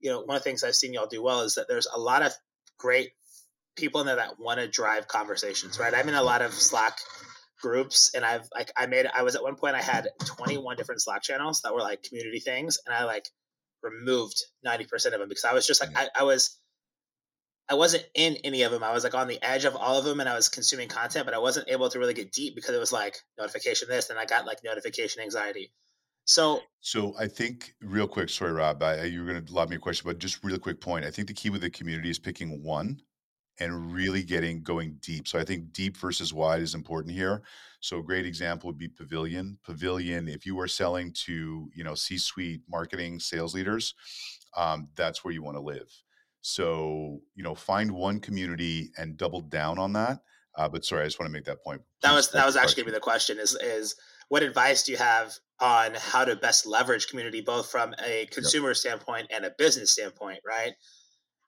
you 0.00 0.10
know, 0.10 0.20
one 0.20 0.36
of 0.36 0.42
the 0.42 0.48
things 0.48 0.64
I've 0.64 0.74
seen 0.74 0.94
y'all 0.94 1.06
do 1.06 1.22
well 1.22 1.42
is 1.42 1.54
that 1.54 1.68
there's 1.68 1.86
a 1.94 1.98
lot 1.98 2.22
of 2.22 2.32
great 2.78 3.12
people 3.76 4.00
in 4.00 4.06
there 4.06 4.16
that 4.16 4.38
want 4.38 4.58
to 4.58 4.68
drive 4.68 5.08
conversations, 5.08 5.78
right? 5.78 5.94
I'm 5.94 6.08
in 6.08 6.14
a 6.14 6.22
lot 6.22 6.42
of 6.42 6.52
Slack 6.52 6.98
groups 7.60 8.12
and 8.14 8.24
I've 8.24 8.48
like 8.54 8.70
I 8.76 8.86
made 8.86 9.06
I 9.06 9.22
was 9.22 9.34
at 9.34 9.42
one 9.42 9.56
point 9.56 9.76
I 9.76 9.82
had 9.82 10.08
21 10.24 10.76
different 10.76 11.00
Slack 11.00 11.22
channels 11.22 11.62
that 11.62 11.74
were 11.74 11.80
like 11.80 12.02
community 12.02 12.40
things 12.40 12.78
and 12.84 12.94
I 12.94 13.04
like 13.04 13.28
removed 13.82 14.42
90% 14.66 15.06
of 15.06 15.20
them 15.20 15.28
because 15.28 15.44
I 15.44 15.52
was 15.52 15.66
just 15.66 15.80
like, 15.80 15.96
I, 15.96 16.08
I 16.20 16.22
was, 16.24 16.58
I 17.68 17.74
wasn't 17.74 18.04
in 18.14 18.36
any 18.44 18.62
of 18.62 18.72
them. 18.72 18.82
I 18.82 18.92
was 18.92 19.04
like 19.04 19.14
on 19.14 19.28
the 19.28 19.42
edge 19.42 19.64
of 19.64 19.74
all 19.76 19.98
of 19.98 20.04
them 20.04 20.20
and 20.20 20.28
I 20.28 20.34
was 20.34 20.48
consuming 20.48 20.88
content, 20.88 21.24
but 21.24 21.34
I 21.34 21.38
wasn't 21.38 21.68
able 21.68 21.88
to 21.88 21.98
really 21.98 22.14
get 22.14 22.32
deep 22.32 22.54
because 22.54 22.74
it 22.74 22.78
was 22.78 22.92
like 22.92 23.16
notification 23.38 23.88
this 23.88 24.10
and 24.10 24.18
I 24.18 24.24
got 24.24 24.46
like 24.46 24.58
notification 24.64 25.22
anxiety. 25.22 25.72
So, 26.24 26.60
so 26.80 27.14
I 27.18 27.28
think 27.28 27.74
real 27.80 28.08
quick, 28.08 28.28
sorry, 28.28 28.52
Rob, 28.52 28.82
I, 28.82 29.04
you 29.04 29.20
were 29.20 29.32
going 29.32 29.44
to 29.44 29.52
lob 29.52 29.70
me 29.70 29.76
a 29.76 29.78
question, 29.78 30.04
but 30.06 30.18
just 30.18 30.42
really 30.42 30.58
quick 30.58 30.80
point. 30.80 31.04
I 31.04 31.10
think 31.10 31.28
the 31.28 31.34
key 31.34 31.50
with 31.50 31.60
the 31.60 31.70
community 31.70 32.10
is 32.10 32.18
picking 32.18 32.62
one 32.64 33.00
and 33.58 33.92
really 33.92 34.22
getting 34.22 34.62
going 34.62 34.98
deep. 35.00 35.26
So 35.26 35.38
I 35.38 35.44
think 35.44 35.72
deep 35.72 35.96
versus 35.96 36.32
wide 36.32 36.62
is 36.62 36.74
important 36.74 37.14
here. 37.14 37.42
So 37.80 37.98
a 37.98 38.02
great 38.02 38.26
example 38.26 38.68
would 38.68 38.78
be 38.78 38.88
Pavilion. 38.88 39.58
Pavilion, 39.64 40.28
if 40.28 40.46
you 40.46 40.58
are 40.60 40.68
selling 40.68 41.12
to 41.24 41.70
you 41.74 41.84
know 41.84 41.94
C-suite 41.94 42.62
marketing 42.68 43.20
sales 43.20 43.54
leaders, 43.54 43.94
um, 44.56 44.88
that's 44.96 45.24
where 45.24 45.32
you 45.32 45.42
want 45.42 45.56
to 45.56 45.62
live. 45.62 45.90
So 46.40 47.20
you 47.34 47.42
know, 47.42 47.54
find 47.54 47.92
one 47.92 48.20
community 48.20 48.90
and 48.96 49.16
double 49.16 49.40
down 49.40 49.78
on 49.78 49.92
that. 49.94 50.20
Uh, 50.56 50.68
but 50.68 50.84
sorry, 50.84 51.02
I 51.02 51.06
just 51.06 51.18
want 51.18 51.28
to 51.28 51.32
make 51.32 51.44
that 51.44 51.62
point. 51.62 51.82
That 52.02 52.14
was 52.14 52.30
that 52.32 52.46
was 52.46 52.56
actually 52.56 52.82
going 52.82 52.86
to 52.86 52.92
be 52.92 52.96
the 52.96 53.00
question. 53.00 53.38
Is 53.38 53.54
is 53.54 53.94
what 54.28 54.42
advice 54.42 54.82
do 54.82 54.92
you 54.92 54.98
have 54.98 55.34
on 55.60 55.92
how 55.94 56.24
to 56.24 56.36
best 56.36 56.66
leverage 56.66 57.08
community, 57.08 57.40
both 57.40 57.70
from 57.70 57.94
a 58.04 58.26
consumer 58.30 58.68
yep. 58.68 58.76
standpoint 58.76 59.28
and 59.30 59.44
a 59.44 59.52
business 59.56 59.92
standpoint, 59.92 60.40
right? 60.46 60.74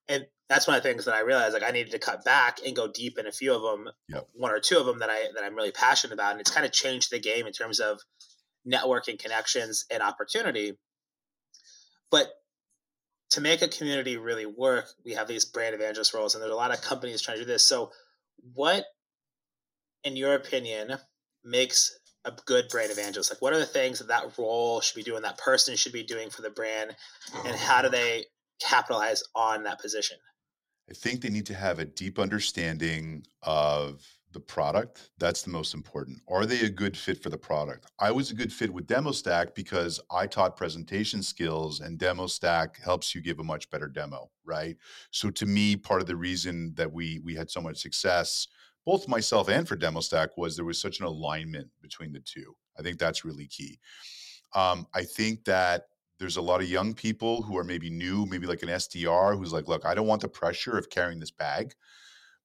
and 0.08 0.26
that's 0.48 0.66
one 0.66 0.76
of 0.76 0.82
the 0.82 0.88
things 0.88 1.04
that 1.04 1.14
I 1.14 1.20
realized 1.20 1.54
like 1.54 1.62
I 1.62 1.70
needed 1.70 1.92
to 1.92 1.98
cut 1.98 2.24
back 2.24 2.58
and 2.64 2.74
go 2.74 2.88
deep 2.88 3.18
in 3.18 3.26
a 3.26 3.32
few 3.32 3.54
of 3.54 3.62
them, 3.62 3.92
yep. 4.08 4.28
one 4.32 4.50
or 4.50 4.60
two 4.60 4.78
of 4.78 4.86
them 4.86 4.98
that 5.00 5.10
I 5.10 5.26
that 5.34 5.44
I'm 5.44 5.54
really 5.54 5.72
passionate 5.72 6.14
about, 6.14 6.32
and 6.32 6.40
it's 6.40 6.50
kind 6.50 6.66
of 6.66 6.72
changed 6.72 7.10
the 7.10 7.18
game 7.18 7.46
in 7.46 7.52
terms 7.52 7.80
of 7.80 8.00
networking 8.66 9.18
connections 9.18 9.84
and 9.90 10.02
opportunity. 10.02 10.78
But 12.10 12.28
to 13.30 13.40
make 13.40 13.60
a 13.60 13.68
community 13.68 14.16
really 14.16 14.46
work, 14.46 14.86
we 15.04 15.12
have 15.12 15.28
these 15.28 15.44
brand 15.44 15.74
evangelist 15.74 16.14
roles, 16.14 16.34
and 16.34 16.42
there's 16.42 16.52
a 16.52 16.56
lot 16.56 16.72
of 16.72 16.80
companies 16.80 17.20
trying 17.20 17.36
to 17.38 17.44
do 17.44 17.50
this. 17.50 17.64
So, 17.64 17.90
what, 18.54 18.84
in 20.04 20.16
your 20.16 20.34
opinion, 20.34 20.96
makes 21.44 21.94
a 22.24 22.32
good 22.46 22.68
brand 22.70 22.90
evangelist? 22.90 23.30
Like, 23.30 23.42
what 23.42 23.52
are 23.52 23.58
the 23.58 23.66
things 23.66 23.98
that 23.98 24.08
that 24.08 24.38
role 24.38 24.80
should 24.80 24.96
be 24.96 25.02
doing, 25.02 25.22
that 25.22 25.38
person 25.38 25.76
should 25.76 25.92
be 25.92 26.04
doing 26.04 26.30
for 26.30 26.40
the 26.40 26.50
brand, 26.50 26.96
and 27.44 27.54
how 27.54 27.82
do 27.82 27.90
they 27.90 28.24
capitalize 28.60 29.22
on 29.34 29.64
that 29.64 29.78
position? 29.78 30.16
I 30.90 30.94
think 30.94 31.20
they 31.20 31.28
need 31.28 31.46
to 31.46 31.54
have 31.54 31.78
a 31.78 31.84
deep 31.84 32.18
understanding 32.18 33.24
of 33.42 34.02
the 34.32 34.40
product. 34.40 35.10
That's 35.18 35.42
the 35.42 35.50
most 35.50 35.74
important. 35.74 36.20
Are 36.28 36.46
they 36.46 36.60
a 36.60 36.68
good 36.68 36.96
fit 36.96 37.22
for 37.22 37.30
the 37.30 37.38
product? 37.38 37.90
I 37.98 38.10
was 38.10 38.30
a 38.30 38.34
good 38.34 38.52
fit 38.52 38.72
with 38.72 38.86
DemoStack 38.86 39.54
because 39.54 40.00
I 40.10 40.26
taught 40.26 40.56
presentation 40.56 41.22
skills 41.22 41.80
and 41.80 41.98
DemoStack 41.98 42.78
helps 42.82 43.14
you 43.14 43.22
give 43.22 43.38
a 43.38 43.44
much 43.44 43.70
better 43.70 43.88
demo, 43.88 44.30
right? 44.44 44.76
So 45.10 45.30
to 45.30 45.46
me, 45.46 45.76
part 45.76 46.00
of 46.00 46.06
the 46.06 46.16
reason 46.16 46.74
that 46.76 46.92
we 46.92 47.20
we 47.24 47.34
had 47.34 47.50
so 47.50 47.60
much 47.60 47.78
success, 47.78 48.48
both 48.84 49.08
myself 49.08 49.48
and 49.48 49.66
for 49.66 49.76
DemoStack, 49.76 50.28
was 50.36 50.56
there 50.56 50.64
was 50.64 50.80
such 50.80 51.00
an 51.00 51.06
alignment 51.06 51.68
between 51.82 52.12
the 52.12 52.20
two. 52.20 52.54
I 52.78 52.82
think 52.82 52.98
that's 52.98 53.24
really 53.24 53.46
key. 53.46 53.78
Um, 54.54 54.86
I 54.94 55.04
think 55.04 55.44
that 55.44 55.84
there's 56.18 56.36
a 56.36 56.42
lot 56.42 56.60
of 56.60 56.68
young 56.68 56.94
people 56.94 57.42
who 57.42 57.56
are 57.56 57.64
maybe 57.64 57.90
new, 57.90 58.26
maybe 58.26 58.46
like 58.46 58.62
an 58.62 58.68
SDR 58.68 59.36
who's 59.36 59.52
like, 59.52 59.68
look, 59.68 59.86
I 59.86 59.94
don't 59.94 60.06
want 60.06 60.22
the 60.22 60.28
pressure 60.28 60.76
of 60.76 60.90
carrying 60.90 61.20
this 61.20 61.30
bag, 61.30 61.74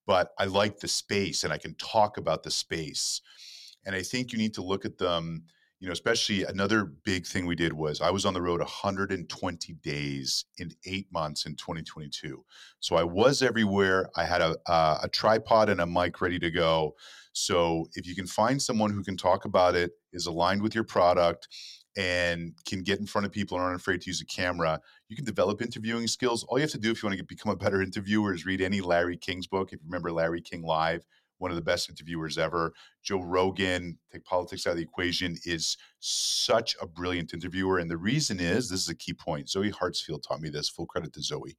but 0.06 0.32
I 0.38 0.46
like 0.46 0.80
the 0.80 0.88
space 0.88 1.44
and 1.44 1.52
I 1.52 1.58
can 1.58 1.76
talk 1.76 2.18
about 2.18 2.44
the 2.44 2.52
space. 2.52 3.22
And 3.86 3.96
I 3.96 4.02
think 4.04 4.32
you 4.32 4.38
need 4.38 4.54
to 4.56 4.64
look 4.64 4.86
at 4.86 4.98
them, 4.98 5.44
you 5.80 5.88
know, 5.88 5.94
especially 5.94 6.44
another 6.44 6.86
big 6.86 7.26
thing 7.26 7.46
we 7.46 7.56
did 7.56 7.74
was 7.74 8.00
I 8.00 8.12
was 8.12 8.26
on 8.26 8.34
the 8.34 8.42
road 8.42 8.60
120 8.60 9.74
days 9.82 10.46
in 10.58 10.72
eight 10.86 11.08
months 11.12 11.46
in 11.46 11.56
2022. 11.56 12.46
So 12.80 12.96
I 12.96 13.04
was 13.04 13.42
everywhere. 13.42 14.10
I 14.16 14.24
had 14.24 14.42
a, 14.42 14.56
a, 14.68 15.00
a 15.04 15.10
tripod 15.12 15.70
and 15.70 15.82
a 15.82 15.86
mic 15.86 16.22
ready 16.22 16.40
to 16.40 16.52
go. 16.52 16.96
So 17.34 17.88
if 17.96 18.06
you 18.08 18.16
can 18.16 18.28
find 18.28 18.62
someone 18.62 18.92
who 18.92 19.04
can 19.04 19.18
talk 19.18 19.46
about 19.46 19.76
it, 19.76 19.92
is 20.14 20.28
aligned 20.28 20.62
with 20.62 20.76
your 20.76 20.84
product, 20.84 21.48
and 21.96 22.54
can 22.66 22.82
get 22.82 23.00
in 23.00 23.06
front 23.06 23.26
of 23.26 23.32
people 23.32 23.58
and 23.58 23.66
aren't 23.66 23.80
afraid 23.80 24.02
to 24.02 24.10
use 24.10 24.22
a 24.22 24.26
camera. 24.26 24.80
You 25.10 25.16
can 25.16 25.26
develop 25.26 25.62
interviewing 25.62 26.08
skills. 26.08 26.44
All 26.44 26.58
you 26.58 26.64
have 26.64 26.72
to 26.72 26.78
do 26.78 26.92
if 26.92 27.04
you 27.04 27.08
want 27.08 27.20
to 27.20 27.26
become 27.26 27.52
a 27.52 27.56
better 27.56 27.82
interviewer 27.82 28.34
is 28.34 28.46
read 28.46 28.62
any 28.62 28.82
Larry 28.82 29.18
King's 29.18 29.48
book. 29.48 29.72
If 29.72 29.80
you 29.82 29.86
remember 29.86 30.12
Larry 30.12 30.42
King 30.42 30.64
Live, 30.64 31.06
one 31.38 31.52
of 31.52 31.56
the 31.56 31.62
best 31.62 31.90
interviewers 31.90 32.38
ever. 32.38 32.74
Joe 33.04 33.22
Rogan, 33.22 33.98
take 34.12 34.24
politics 34.24 34.66
out 34.66 34.72
of 34.72 34.78
the 34.78 34.84
equation, 34.84 35.38
is 35.46 35.78
such 36.00 36.76
a 36.82 36.88
brilliant 36.88 37.34
interviewer. 37.34 37.80
And 37.80 37.92
the 37.92 37.98
reason 37.98 38.40
is 38.40 38.70
this 38.70 38.82
is 38.82 38.90
a 38.90 38.96
key 38.96 39.14
point. 39.14 39.50
Zoe 39.50 39.72
Hartsfield 39.72 40.24
taught 40.24 40.42
me 40.42 40.50
this. 40.50 40.70
Full 40.70 40.86
credit 40.86 41.14
to 41.14 41.22
Zoe. 41.22 41.58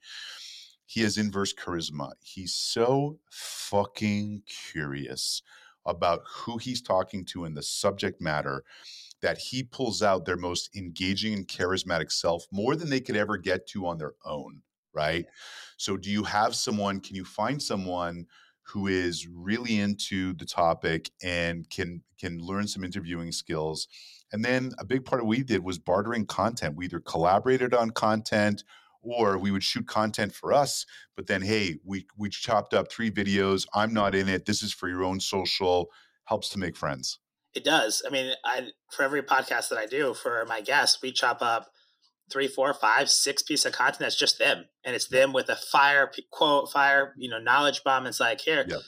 He 0.87 1.03
has 1.03 1.18
inverse 1.18 1.55
charisma. 1.55 2.12
He's 2.23 2.55
so 2.55 3.18
fucking 3.31 4.42
curious 4.47 5.42
about 5.87 6.23
who 6.27 6.59
he's 6.59 6.81
talking 6.81 7.25
to 7.27 7.44
and 7.44 7.57
the 7.57 7.62
subject 7.62 8.20
matter 8.20 8.64
that 9.25 9.39
he 9.39 9.63
pulls 9.63 10.03
out 10.03 10.25
their 10.25 10.37
most 10.37 10.71
engaging 10.77 11.33
and 11.33 11.49
charismatic 11.49 12.13
self 12.13 12.47
more 12.53 12.77
than 12.77 12.91
they 12.91 13.01
could 13.01 13.17
ever 13.17 13.37
get 13.37 13.67
to 13.67 13.87
on 13.87 13.99
their 13.99 14.15
own 14.25 14.63
right? 14.95 15.27
So 15.77 15.97
do 15.97 16.11
you 16.11 16.23
have 16.23 16.55
someone 16.55 17.01
can 17.01 17.17
you 17.17 17.25
find 17.25 17.61
someone 17.61 18.27
who 18.63 18.87
is 18.87 19.27
really 19.27 19.79
into 19.79 20.33
the 20.35 20.47
topic 20.47 21.11
and 21.23 21.69
can 21.69 22.03
can 22.19 22.39
learn 22.39 22.67
some 22.67 22.85
interviewing 22.85 23.33
skills? 23.33 23.89
And 24.33 24.45
then 24.45 24.73
a 24.79 24.85
big 24.85 25.05
part 25.05 25.21
of 25.21 25.27
what 25.27 25.37
we 25.37 25.43
did 25.43 25.63
was 25.63 25.79
bartering 25.79 26.27
content. 26.27 26.77
We 26.77 26.87
either 26.87 27.01
collaborated 27.01 27.75
on 27.75 27.91
content 27.91 28.65
or 29.03 29.37
we 29.37 29.51
would 29.51 29.63
shoot 29.63 29.87
content 29.87 30.35
for 30.35 30.53
us 30.53 30.87
but 31.15 31.27
then 31.27 31.43
hey 31.43 31.77
we 31.85 32.07
we 32.17 32.31
chopped 32.31 32.73
up 32.73 32.91
three 32.91 33.11
videos. 33.11 33.67
I'm 33.75 33.93
not 33.93 34.15
in 34.15 34.29
it. 34.29 34.47
This 34.47 34.63
is 34.63 34.73
for 34.73 34.89
your 34.89 35.03
own 35.05 35.21
social 35.21 35.91
helps 36.27 36.49
to 36.51 36.59
make 36.59 36.77
friends 36.77 37.19
it 37.55 37.64
does. 37.64 38.03
I 38.07 38.11
mean, 38.11 38.33
I 38.45 38.69
for 38.90 39.03
every 39.03 39.23
podcast 39.23 39.69
that 39.69 39.79
I 39.79 39.87
do 39.87 40.14
for 40.14 40.45
my 40.49 40.61
guests, 40.61 41.01
we 41.03 41.12
chop 41.12 41.38
up 41.40 41.71
three, 42.33 42.49
four, 42.49 42.75
five, 42.75 43.11
six 43.11 43.43
piece 43.43 43.64
of 43.64 43.73
content 43.73 44.01
that's 44.01 44.19
just 44.19 44.38
them, 44.38 44.64
and 44.85 44.95
it's 44.95 45.09
them 45.09 45.33
with 45.33 45.49
a 45.49 45.57
fire 45.57 46.11
quote, 46.31 46.71
fire, 46.71 47.14
you 47.17 47.31
know, 47.31 47.38
knowledge 47.38 47.83
bomb. 47.85 48.07
It's 48.07 48.21
like 48.21 48.40
here, 48.40 48.64
yep. 48.69 48.81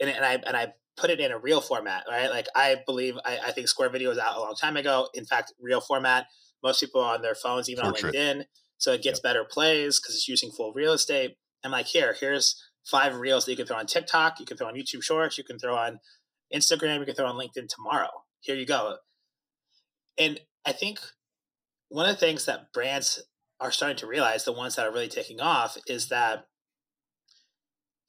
and, 0.00 0.10
and 0.10 0.24
I 0.24 0.34
and 0.46 0.56
I 0.56 0.74
put 0.96 1.10
it 1.10 1.20
in 1.20 1.32
a 1.32 1.38
real 1.38 1.60
format, 1.60 2.04
right? 2.08 2.30
Like 2.30 2.46
I 2.54 2.76
believe 2.86 3.16
I, 3.24 3.38
I 3.46 3.52
think 3.52 3.68
Square 3.68 3.90
Video 3.90 4.10
was 4.10 4.18
out 4.18 4.36
a 4.36 4.40
long 4.40 4.54
time 4.54 4.76
ago. 4.76 5.08
In 5.14 5.24
fact, 5.24 5.52
real 5.60 5.80
format. 5.80 6.26
Most 6.62 6.80
people 6.80 7.00
on 7.00 7.22
their 7.22 7.34
phones, 7.34 7.70
even 7.70 7.84
Portrait. 7.84 8.14
on 8.14 8.20
LinkedIn, 8.20 8.44
so 8.76 8.92
it 8.92 9.02
gets 9.02 9.18
yep. 9.18 9.22
better 9.22 9.46
plays 9.50 9.98
because 9.98 10.14
it's 10.14 10.28
using 10.28 10.50
full 10.50 10.74
real 10.74 10.92
estate. 10.92 11.36
I'm 11.64 11.70
like, 11.70 11.86
here, 11.86 12.14
here's 12.18 12.62
five 12.84 13.16
reels 13.16 13.44
that 13.44 13.52
you 13.52 13.56
can 13.56 13.66
throw 13.66 13.76
on 13.76 13.86
TikTok, 13.86 14.40
you 14.40 14.46
can 14.46 14.56
throw 14.56 14.66
on 14.66 14.74
YouTube 14.74 15.02
Shorts, 15.02 15.38
you 15.38 15.44
can 15.44 15.58
throw 15.58 15.74
on 15.74 16.00
Instagram, 16.54 17.00
you 17.00 17.06
can 17.06 17.14
throw 17.14 17.26
on 17.26 17.36
LinkedIn 17.36 17.68
tomorrow. 17.68 18.10
Here 18.40 18.56
you 18.56 18.66
go. 18.66 18.96
And 20.18 20.40
I 20.66 20.72
think 20.72 20.98
one 21.88 22.08
of 22.08 22.14
the 22.14 22.20
things 22.20 22.46
that 22.46 22.72
brands 22.72 23.22
are 23.60 23.70
starting 23.70 23.96
to 23.98 24.06
realize, 24.06 24.44
the 24.44 24.52
ones 24.52 24.76
that 24.76 24.86
are 24.86 24.92
really 24.92 25.08
taking 25.08 25.40
off, 25.40 25.76
is 25.86 26.08
that 26.08 26.46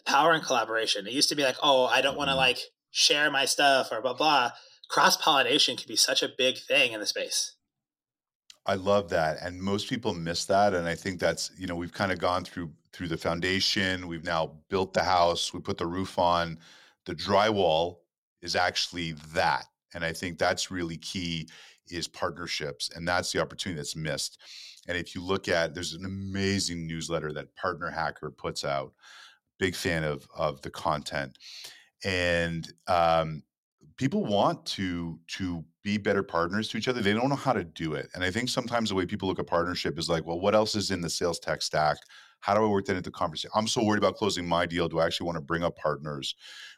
power 0.05 0.31
and 0.31 0.43
collaboration. 0.43 1.07
It 1.07 1.13
used 1.13 1.29
to 1.29 1.35
be 1.35 1.43
like, 1.43 1.57
oh, 1.61 1.85
I 1.85 2.01
don't 2.01 2.17
want 2.17 2.29
to 2.29 2.31
mm-hmm. 2.31 2.39
like 2.39 2.59
share 2.91 3.29
my 3.29 3.45
stuff 3.45 3.89
or 3.91 4.01
blah 4.01 4.13
blah. 4.13 4.51
Cross 4.89 5.17
pollination 5.17 5.77
can 5.77 5.87
be 5.87 5.95
such 5.95 6.21
a 6.21 6.29
big 6.37 6.57
thing 6.57 6.91
in 6.93 6.99
the 6.99 7.05
space. 7.05 7.55
I 8.65 8.75
love 8.75 9.09
that, 9.09 9.37
and 9.41 9.59
most 9.59 9.89
people 9.89 10.13
miss 10.13 10.45
that. 10.45 10.73
And 10.73 10.87
I 10.87 10.95
think 10.95 11.19
that's 11.19 11.51
you 11.57 11.67
know 11.67 11.75
we've 11.75 11.93
kind 11.93 12.11
of 12.11 12.19
gone 12.19 12.43
through 12.43 12.71
through 12.93 13.07
the 13.07 13.17
foundation. 13.17 14.07
We've 14.07 14.23
now 14.23 14.57
built 14.69 14.93
the 14.93 15.03
house. 15.03 15.53
We 15.53 15.59
put 15.59 15.77
the 15.77 15.87
roof 15.87 16.17
on. 16.19 16.59
The 17.05 17.15
drywall 17.15 18.00
is 18.41 18.55
actually 18.55 19.13
that, 19.33 19.65
and 19.93 20.03
I 20.03 20.13
think 20.13 20.37
that's 20.37 20.71
really 20.71 20.97
key 20.97 21.47
is 21.89 22.07
partnerships, 22.07 22.89
and 22.95 23.07
that's 23.07 23.31
the 23.31 23.41
opportunity 23.41 23.77
that's 23.77 23.95
missed. 23.95 24.39
And 24.87 24.97
if 24.97 25.13
you 25.13 25.21
look 25.21 25.47
at, 25.47 25.73
there's 25.73 25.93
an 25.93 26.05
amazing 26.05 26.87
newsletter 26.87 27.33
that 27.33 27.55
Partner 27.55 27.89
Hacker 27.89 28.31
puts 28.31 28.63
out. 28.63 28.93
Big 29.59 29.75
fan 29.75 30.03
of 30.03 30.27
of 30.35 30.61
the 30.61 30.71
content, 30.71 31.37
and 32.03 32.71
um, 32.87 33.43
people 34.01 34.25
want 34.25 34.65
to 34.65 35.19
to 35.27 35.63
be 35.83 35.97
better 35.97 36.23
partners 36.23 36.67
to 36.67 36.77
each 36.77 36.87
other 36.87 37.01
they 37.01 37.13
don't 37.13 37.29
know 37.29 37.35
how 37.35 37.53
to 37.53 37.63
do 37.63 37.93
it 37.93 38.09
and 38.15 38.23
i 38.23 38.31
think 38.31 38.49
sometimes 38.49 38.89
the 38.89 38.95
way 38.95 39.05
people 39.05 39.27
look 39.27 39.37
at 39.37 39.45
partnership 39.45 39.99
is 39.99 40.09
like 40.09 40.25
well 40.25 40.39
what 40.39 40.55
else 40.55 40.75
is 40.75 40.89
in 40.89 41.01
the 41.01 41.09
sales 41.09 41.39
tech 41.39 41.61
stack 41.61 41.97
how 42.41 42.53
do 42.53 42.63
i 42.63 42.67
work 42.67 42.85
that 42.85 42.95
into 42.97 43.11
conversation 43.11 43.51
i'm 43.55 43.67
so 43.67 43.83
worried 43.83 43.97
about 43.97 44.15
closing 44.15 44.47
my 44.47 44.65
deal 44.65 44.87
do 44.87 44.99
i 44.99 45.05
actually 45.05 45.25
want 45.25 45.35
to 45.35 45.41
bring 45.41 45.63
up 45.63 45.75
partners 45.77 46.35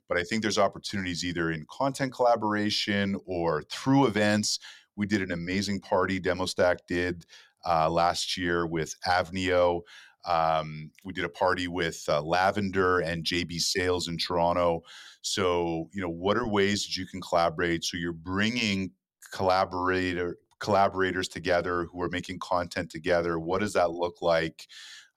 but 0.07 0.17
i 0.17 0.23
think 0.23 0.41
there's 0.41 0.57
opportunities 0.57 1.25
either 1.25 1.51
in 1.51 1.65
content 1.69 2.13
collaboration 2.13 3.15
or 3.25 3.63
through 3.63 4.05
events 4.05 4.59
we 4.95 5.05
did 5.05 5.21
an 5.21 5.31
amazing 5.31 5.79
party 5.79 6.19
demostack 6.19 6.77
did 6.87 7.25
uh, 7.65 7.89
last 7.89 8.37
year 8.37 8.67
with 8.67 8.95
avnio 9.07 9.81
um, 10.25 10.91
we 11.03 11.13
did 11.13 11.25
a 11.25 11.29
party 11.29 11.67
with 11.67 12.03
uh, 12.07 12.21
Lavender 12.21 12.99
and 12.99 13.25
JB 13.25 13.59
Sales 13.59 14.07
in 14.07 14.17
Toronto. 14.17 14.83
So, 15.21 15.89
you 15.93 16.01
know, 16.01 16.09
what 16.09 16.37
are 16.37 16.47
ways 16.47 16.85
that 16.85 16.95
you 16.95 17.05
can 17.05 17.21
collaborate? 17.21 17.83
So 17.83 17.97
you're 17.97 18.13
bringing 18.13 18.91
collaborator 19.33 20.37
collaborators 20.59 21.27
together 21.27 21.87
who 21.91 22.01
are 22.01 22.09
making 22.09 22.39
content 22.39 22.89
together. 22.89 23.37
What 23.37 23.59
does 23.59 23.73
that 23.73 23.91
look 23.91 24.21
like? 24.21 24.65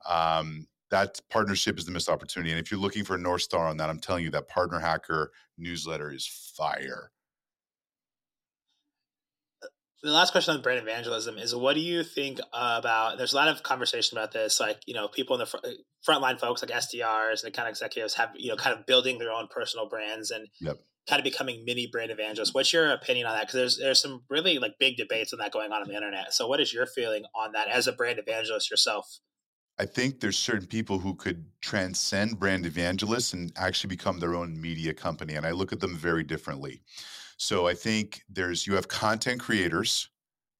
Um, 0.08 0.66
that 0.90 1.20
partnership 1.30 1.78
is 1.78 1.84
the 1.84 1.90
missed 1.90 2.08
opportunity. 2.08 2.50
And 2.52 2.60
if 2.60 2.70
you're 2.70 2.80
looking 2.80 3.04
for 3.04 3.16
a 3.16 3.18
North 3.18 3.42
Star 3.42 3.66
on 3.66 3.76
that, 3.78 3.90
I'm 3.90 3.98
telling 3.98 4.24
you 4.24 4.30
that 4.30 4.48
Partner 4.48 4.78
Hacker 4.78 5.32
newsletter 5.58 6.12
is 6.12 6.26
fire. 6.26 7.10
The 10.02 10.12
last 10.12 10.30
question 10.30 10.54
on 10.54 10.62
brand 10.62 10.80
evangelism 10.80 11.36
is 11.36 11.54
what 11.54 11.74
do 11.74 11.80
you 11.80 12.04
think 12.04 12.38
about 12.52 13.18
there's 13.18 13.32
a 13.32 13.36
lot 13.36 13.48
of 13.48 13.64
conversation 13.64 14.16
about 14.16 14.30
this 14.30 14.60
like 14.60 14.78
you 14.86 14.94
know 14.94 15.08
people 15.08 15.34
in 15.34 15.40
the 15.40 15.46
fr- 15.46 15.56
frontline 16.06 16.38
folks 16.38 16.62
like 16.62 16.70
sdrs 16.70 17.42
and 17.42 17.48
account 17.48 17.68
executives 17.68 18.14
have 18.14 18.30
you 18.36 18.50
know 18.50 18.56
kind 18.56 18.78
of 18.78 18.86
building 18.86 19.18
their 19.18 19.32
own 19.32 19.48
personal 19.48 19.88
brands 19.88 20.30
and 20.30 20.46
yep. 20.60 20.76
kind 21.08 21.18
of 21.18 21.24
becoming 21.24 21.64
mini 21.64 21.88
brand 21.90 22.12
evangelists. 22.12 22.54
What's 22.54 22.72
your 22.72 22.92
opinion 22.92 23.26
on 23.26 23.34
that? 23.34 23.48
Because 23.48 23.54
there's 23.54 23.78
there's 23.78 24.00
some 24.00 24.22
really 24.30 24.58
like 24.60 24.74
big 24.78 24.96
debates 24.96 25.32
on 25.32 25.40
that 25.40 25.50
going 25.50 25.72
on 25.72 25.82
on 25.82 25.88
the 25.88 25.96
internet. 25.96 26.32
So 26.32 26.46
what 26.46 26.60
is 26.60 26.72
your 26.72 26.86
feeling 26.86 27.24
on 27.34 27.52
that 27.52 27.66
as 27.68 27.88
a 27.88 27.92
brand 27.92 28.20
evangelist 28.20 28.70
yourself 28.70 29.18
I 29.78 29.84
think 29.84 30.20
there's 30.20 30.38
certain 30.38 30.66
people 30.66 30.98
who 30.98 31.14
could 31.14 31.44
transcend 31.60 32.38
brand 32.38 32.64
evangelists 32.64 33.34
and 33.34 33.52
actually 33.56 33.88
become 33.88 34.18
their 34.18 34.34
own 34.34 34.58
media 34.58 34.94
company. 34.94 35.34
And 35.34 35.46
I 35.46 35.50
look 35.50 35.72
at 35.72 35.80
them 35.80 35.96
very 35.96 36.22
differently. 36.22 36.80
So 37.36 37.66
I 37.66 37.74
think 37.74 38.22
there's 38.30 38.66
you 38.66 38.74
have 38.74 38.88
content 38.88 39.40
creators, 39.40 40.08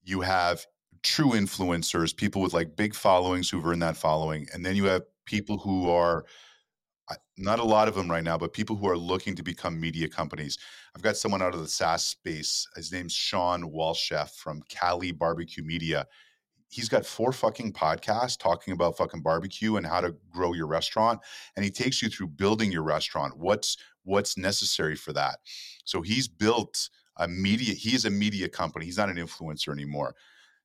you 0.05 0.21
have 0.21 0.67
true 1.03 1.31
influencers, 1.31 2.15
people 2.15 2.43
with 2.43 2.53
like 2.53 2.77
big 2.77 2.95
followings 2.95 3.49
who've 3.49 3.67
earned 3.67 3.83
that 3.83 3.97
following, 3.97 4.47
and 4.53 4.65
then 4.65 4.77
you 4.77 4.85
have 4.85 5.03
people 5.25 5.57
who 5.57 5.89
are 5.91 6.27
not 7.39 7.59
a 7.59 7.65
lot 7.65 7.89
of 7.89 7.95
them 7.95 8.11
right 8.11 8.25
now, 8.25 8.37
but 8.37 8.53
people 8.53 8.77
who 8.77 8.89
are 8.89 8.97
looking 8.97 9.37
to 9.37 9.43
become 9.43 9.81
media 9.81 10.09
companies. 10.09 10.59
I've 10.95 11.03
got 11.03 11.17
someone 11.17 11.43
out 11.43 11.55
of 11.55 11.61
the 11.61 11.69
SaaS 11.69 12.05
space. 12.05 12.67
His 12.75 12.93
name's 12.93 13.13
Shawn 13.13 13.63
Walchef 13.63 14.31
from 14.31 14.63
Cali 14.69 15.13
Barbecue 15.13 15.63
Media. 15.63 16.07
He's 16.69 16.89
got 16.89 17.07
four 17.07 17.33
fucking 17.33 17.73
podcasts 17.73 18.39
talking 18.39 18.73
about 18.73 18.97
fucking 18.97 19.23
barbecue 19.23 19.77
and 19.77 19.87
how 19.87 20.01
to 20.01 20.15
grow 20.31 20.53
your 20.53 20.67
restaurant. 20.67 21.21
And 21.55 21.65
he 21.65 21.71
takes 21.71 22.03
you 22.03 22.09
through 22.09 22.29
building 22.29 22.73
your 22.73 22.83
restaurant. 22.83 23.37
What's 23.37 23.77
what's 24.03 24.37
necessary 24.37 24.97
for 24.97 25.13
that. 25.13 25.39
So 25.85 26.01
he's 26.03 26.29
built 26.29 26.89
a 27.17 27.29
media. 27.29 27.75
He 27.75 27.95
is 27.95 28.05
a 28.05 28.11
media 28.11 28.49
company. 28.49 28.85
He's 28.85 28.99
not 28.99 29.09
an 29.09 29.17
influencer 29.17 29.73
anymore. 29.73 30.15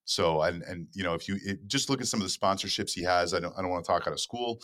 So 0.05 0.41
and 0.41 0.63
and 0.63 0.87
you 0.93 1.03
know 1.03 1.13
if 1.13 1.27
you 1.27 1.37
it, 1.43 1.67
just 1.67 1.89
look 1.89 2.01
at 2.01 2.07
some 2.07 2.21
of 2.21 2.27
the 2.27 2.37
sponsorships 2.37 2.93
he 2.93 3.03
has. 3.03 3.33
I 3.33 3.39
don't 3.39 3.53
I 3.57 3.61
don't 3.61 3.71
want 3.71 3.85
to 3.85 3.91
talk 3.91 4.07
out 4.07 4.13
of 4.13 4.19
school. 4.19 4.59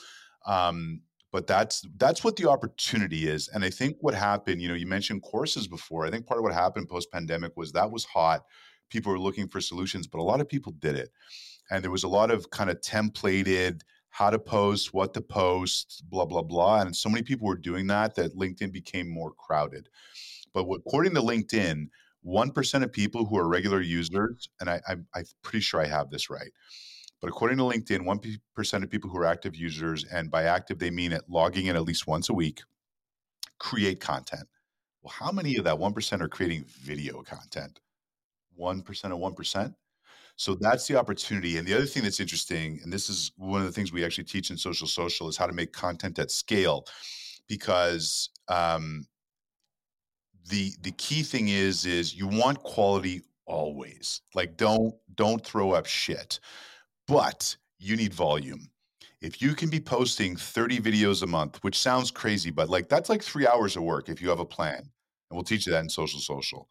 Um, 0.45 1.01
but 1.31 1.45
that's 1.45 1.85
that's 1.97 2.23
what 2.23 2.35
the 2.37 2.49
opportunity 2.49 3.27
is 3.27 3.49
and 3.49 3.63
i 3.63 3.69
think 3.69 3.97
what 3.99 4.13
happened 4.13 4.61
you 4.61 4.67
know 4.67 4.73
you 4.73 4.87
mentioned 4.87 5.21
courses 5.21 5.67
before 5.67 6.05
i 6.05 6.09
think 6.09 6.25
part 6.25 6.39
of 6.39 6.43
what 6.43 6.53
happened 6.53 6.87
post 6.87 7.11
pandemic 7.11 7.55
was 7.57 7.71
that 7.71 7.91
was 7.91 8.05
hot 8.05 8.45
people 8.89 9.11
were 9.11 9.19
looking 9.19 9.47
for 9.47 9.61
solutions 9.61 10.07
but 10.07 10.19
a 10.19 10.23
lot 10.23 10.41
of 10.41 10.47
people 10.47 10.71
did 10.79 10.95
it 10.95 11.09
and 11.69 11.83
there 11.83 11.91
was 11.91 12.03
a 12.03 12.07
lot 12.07 12.31
of 12.31 12.49
kind 12.49 12.69
of 12.69 12.79
templated 12.81 13.81
how 14.17 14.31
to 14.31 14.39
post, 14.39 14.95
what 14.95 15.13
to 15.13 15.21
post, 15.21 16.03
blah, 16.09 16.25
blah, 16.25 16.41
blah. 16.41 16.81
And 16.81 16.95
so 16.95 17.07
many 17.07 17.21
people 17.21 17.45
were 17.45 17.55
doing 17.55 17.85
that 17.85 18.15
that 18.15 18.35
LinkedIn 18.35 18.71
became 18.71 19.07
more 19.07 19.31
crowded. 19.31 19.89
But 20.55 20.65
according 20.75 21.13
to 21.13 21.21
LinkedIn, 21.21 21.89
1% 22.25 22.83
of 22.83 22.91
people 22.91 23.25
who 23.25 23.37
are 23.37 23.47
regular 23.47 23.79
users, 23.79 24.49
and 24.59 24.71
I, 24.71 24.81
am 24.87 25.05
pretty 25.43 25.59
sure 25.59 25.79
I 25.79 25.85
have 25.85 26.09
this 26.09 26.31
right, 26.31 26.51
but 27.21 27.27
according 27.27 27.57
to 27.57 27.63
LinkedIn, 27.63 27.99
1% 28.57 28.83
of 28.83 28.89
people 28.89 29.11
who 29.11 29.17
are 29.19 29.25
active 29.25 29.55
users, 29.55 30.03
and 30.05 30.31
by 30.31 30.45
active, 30.45 30.79
they 30.79 30.89
mean 30.89 31.11
it 31.11 31.21
logging 31.29 31.67
in 31.67 31.75
at 31.75 31.83
least 31.83 32.07
once 32.07 32.29
a 32.29 32.33
week, 32.33 32.61
create 33.59 33.99
content. 33.99 34.47
Well, 35.03 35.13
how 35.15 35.31
many 35.31 35.57
of 35.57 35.63
that 35.65 35.77
1% 35.77 36.21
are 36.21 36.27
creating 36.27 36.65
video 36.67 37.21
content? 37.21 37.79
1% 38.59 39.03
of 39.05 39.35
1%? 39.35 39.75
So 40.37 40.55
that's 40.55 40.87
the 40.87 40.95
opportunity. 40.97 41.57
And 41.57 41.67
the 41.67 41.73
other 41.73 41.85
thing 41.85 42.03
that's 42.03 42.19
interesting, 42.19 42.79
and 42.83 42.93
this 42.93 43.09
is 43.09 43.31
one 43.37 43.59
of 43.59 43.65
the 43.65 43.73
things 43.73 43.91
we 43.91 44.05
actually 44.05 44.25
teach 44.25 44.51
in 44.51 44.57
Social 44.57 44.87
Social, 44.87 45.27
is 45.27 45.35
how 45.35 45.47
to 45.47 45.53
make 45.53 45.73
content 45.73 46.19
at 46.19 46.29
scale. 46.29 46.85
Because 47.47 48.29
um, 48.47 49.07
the 50.49 50.73
the 50.81 50.91
key 50.91 51.23
thing 51.23 51.49
is 51.49 51.85
is 51.85 52.13
you 52.13 52.27
want 52.27 52.59
quality 52.59 53.21
always. 53.45 54.21
Like 54.35 54.57
don't 54.57 54.93
don't 55.15 55.43
throw 55.43 55.71
up 55.71 55.85
shit, 55.85 56.39
but 57.07 57.55
you 57.79 57.95
need 57.95 58.13
volume. 58.13 58.69
If 59.21 59.41
you 59.41 59.55
can 59.55 59.69
be 59.69 59.79
posting 59.79 60.35
30 60.35 60.79
videos 60.79 61.23
a 61.23 61.27
month, 61.27 61.57
which 61.63 61.79
sounds 61.79 62.11
crazy, 62.11 62.51
but 62.51 62.69
like 62.69 62.89
that's 62.89 63.09
like 63.09 63.23
three 63.23 63.47
hours 63.47 63.75
of 63.75 63.83
work 63.83 64.09
if 64.09 64.21
you 64.21 64.29
have 64.29 64.39
a 64.39 64.45
plan. 64.45 64.77
And 64.77 65.35
we'll 65.35 65.43
teach 65.43 65.65
you 65.65 65.73
that 65.73 65.83
in 65.83 65.89
social 65.89 66.19
social. 66.19 66.69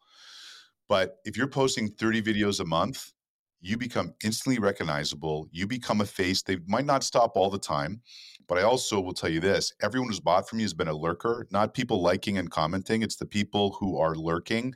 But 0.89 1.17
if 1.25 1.37
you're 1.37 1.47
posting 1.47 1.89
30 1.89 2.21
videos 2.21 2.59
a 2.59 2.65
month, 2.65 3.11
you 3.59 3.77
become 3.77 4.13
instantly 4.23 4.59
recognizable. 4.59 5.47
You 5.51 5.67
become 5.67 6.01
a 6.01 6.05
face. 6.05 6.41
They 6.41 6.57
might 6.67 6.85
not 6.85 7.03
stop 7.03 7.35
all 7.35 7.49
the 7.49 7.57
time, 7.57 8.01
but 8.47 8.57
I 8.57 8.61
also 8.61 9.01
will 9.01 9.13
tell 9.13 9.29
you 9.29 9.39
this 9.39 9.73
everyone 9.81 10.09
who's 10.09 10.19
bought 10.19 10.47
from 10.47 10.59
you 10.59 10.63
has 10.65 10.73
been 10.73 10.87
a 10.87 10.93
lurker, 10.93 11.47
not 11.51 11.73
people 11.73 12.01
liking 12.01 12.37
and 12.37 12.51
commenting. 12.51 13.01
It's 13.01 13.15
the 13.15 13.25
people 13.25 13.75
who 13.79 13.97
are 13.97 14.15
lurking. 14.15 14.73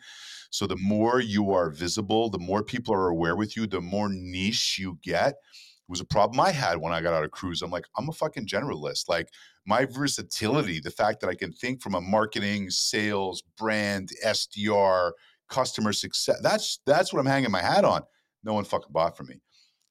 So 0.49 0.67
the 0.67 0.77
more 0.77 1.21
you 1.21 1.51
are 1.51 1.69
visible, 1.69 2.29
the 2.29 2.39
more 2.39 2.63
people 2.63 2.93
are 2.93 3.07
aware 3.07 3.35
with 3.35 3.55
you, 3.55 3.67
the 3.67 3.81
more 3.81 4.09
niche 4.09 4.77
you 4.77 4.99
get. 5.01 5.29
It 5.29 5.87
was 5.87 6.01
a 6.01 6.05
problem 6.05 6.39
I 6.39 6.51
had 6.51 6.77
when 6.77 6.91
I 6.91 7.01
got 7.01 7.13
out 7.13 7.23
of 7.23 7.31
cruise. 7.31 7.61
I'm 7.61 7.71
like, 7.71 7.85
I'm 7.97 8.09
a 8.09 8.13
fucking 8.13 8.47
generalist. 8.47 9.07
Like 9.07 9.29
my 9.65 9.85
versatility, 9.85 10.79
the 10.79 10.91
fact 10.91 11.21
that 11.21 11.29
I 11.29 11.35
can 11.35 11.53
think 11.53 11.81
from 11.81 11.95
a 11.95 12.01
marketing, 12.01 12.69
sales, 12.69 13.43
brand, 13.57 14.09
SDR, 14.25 15.11
customer 15.51 15.93
success. 15.93 16.39
That's 16.41 16.79
that's 16.87 17.13
what 17.13 17.19
I'm 17.19 17.27
hanging 17.27 17.51
my 17.51 17.61
hat 17.61 17.85
on 17.85 18.01
no 18.43 18.53
one 18.53 18.65
fucking 18.65 18.91
bought 18.91 19.17
from 19.17 19.27
me. 19.27 19.41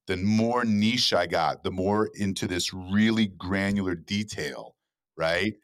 The 0.07 0.16
more 0.16 0.64
niche 0.64 1.12
I 1.12 1.27
got, 1.27 1.62
the 1.62 1.70
more 1.70 2.11
into 2.14 2.46
this 2.46 2.73
really 2.73 3.27
granular 3.27 3.94
detail, 3.94 4.75
right? 5.16 5.55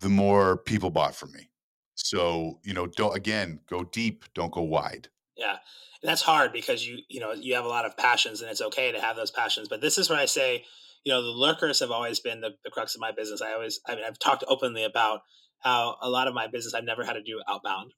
The 0.00 0.08
more 0.08 0.56
people 0.56 0.90
bought 0.90 1.14
from 1.14 1.32
me. 1.32 1.50
So, 1.94 2.60
you 2.64 2.72
know, 2.72 2.86
don't 2.86 3.16
again, 3.16 3.60
go 3.68 3.84
deep, 3.84 4.24
don't 4.34 4.52
go 4.52 4.62
wide. 4.62 5.08
Yeah. 5.36 5.56
And 6.02 6.10
that's 6.10 6.22
hard 6.22 6.52
because 6.52 6.86
you, 6.86 6.98
you 7.08 7.20
know, 7.20 7.32
you 7.32 7.54
have 7.54 7.64
a 7.64 7.68
lot 7.68 7.84
of 7.84 7.96
passions 7.96 8.40
and 8.40 8.50
it's 8.50 8.60
okay 8.60 8.92
to 8.92 9.00
have 9.00 9.16
those 9.16 9.30
passions. 9.30 9.68
But 9.68 9.80
this 9.80 9.98
is 9.98 10.08
where 10.08 10.18
I 10.18 10.26
say, 10.26 10.64
you 11.04 11.12
know, 11.12 11.22
the 11.22 11.28
lurkers 11.28 11.80
have 11.80 11.90
always 11.90 12.20
been 12.20 12.40
the, 12.40 12.50
the 12.64 12.70
crux 12.70 12.94
of 12.94 13.00
my 13.00 13.12
business. 13.12 13.42
I 13.42 13.52
always, 13.52 13.80
I 13.86 13.94
mean, 13.94 14.04
I've 14.06 14.18
talked 14.18 14.44
openly 14.48 14.84
about 14.84 15.20
how 15.58 15.96
a 16.00 16.08
lot 16.08 16.28
of 16.28 16.34
my 16.34 16.46
business 16.46 16.74
I've 16.74 16.84
never 16.84 17.04
had 17.04 17.14
to 17.14 17.22
do 17.22 17.42
outbound 17.48 17.92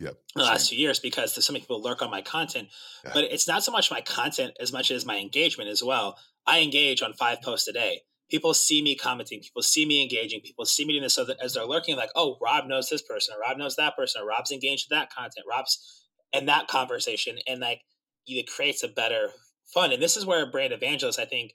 Yep. 0.00 0.16
the 0.36 0.42
last 0.42 0.68
two 0.70 0.76
years 0.76 1.00
because 1.00 1.44
so 1.44 1.52
many 1.52 1.60
people 1.60 1.82
lurk 1.82 2.02
on 2.02 2.10
my 2.10 2.22
content. 2.22 2.68
Yeah. 3.04 3.10
But 3.14 3.24
it's 3.24 3.48
not 3.48 3.64
so 3.64 3.72
much 3.72 3.90
my 3.90 4.00
content 4.00 4.52
as 4.60 4.72
much 4.72 4.90
as 4.90 5.04
my 5.04 5.18
engagement 5.18 5.68
as 5.70 5.82
well. 5.82 6.16
I 6.46 6.60
engage 6.60 7.02
on 7.02 7.14
five 7.14 7.42
posts 7.42 7.66
a 7.68 7.72
day. 7.72 8.02
People 8.30 8.54
see 8.54 8.82
me 8.82 8.94
commenting, 8.94 9.40
people 9.40 9.62
see 9.62 9.86
me 9.86 10.02
engaging, 10.02 10.40
people 10.40 10.66
see 10.66 10.84
me 10.84 10.92
doing 10.92 11.02
this 11.02 11.14
so 11.14 11.24
that 11.24 11.38
as 11.42 11.54
they're 11.54 11.64
lurking, 11.64 11.96
like, 11.96 12.10
oh, 12.14 12.36
Rob 12.42 12.66
knows 12.66 12.90
this 12.90 13.00
person, 13.02 13.34
or 13.34 13.40
Rob 13.40 13.56
knows 13.56 13.76
that 13.76 13.96
person, 13.96 14.20
or 14.22 14.26
Rob's 14.26 14.50
engaged 14.50 14.86
with 14.88 14.98
that 14.98 15.12
content, 15.12 15.46
Rob's 15.48 16.04
in 16.32 16.46
that 16.46 16.68
conversation. 16.68 17.38
And 17.46 17.60
like 17.60 17.80
it 18.26 18.46
creates 18.46 18.82
a 18.82 18.88
better 18.88 19.30
fun. 19.72 19.92
And 19.92 20.02
this 20.02 20.16
is 20.16 20.26
where 20.26 20.42
a 20.42 20.46
brand 20.46 20.72
evangelists, 20.72 21.18
I 21.18 21.24
think, 21.24 21.54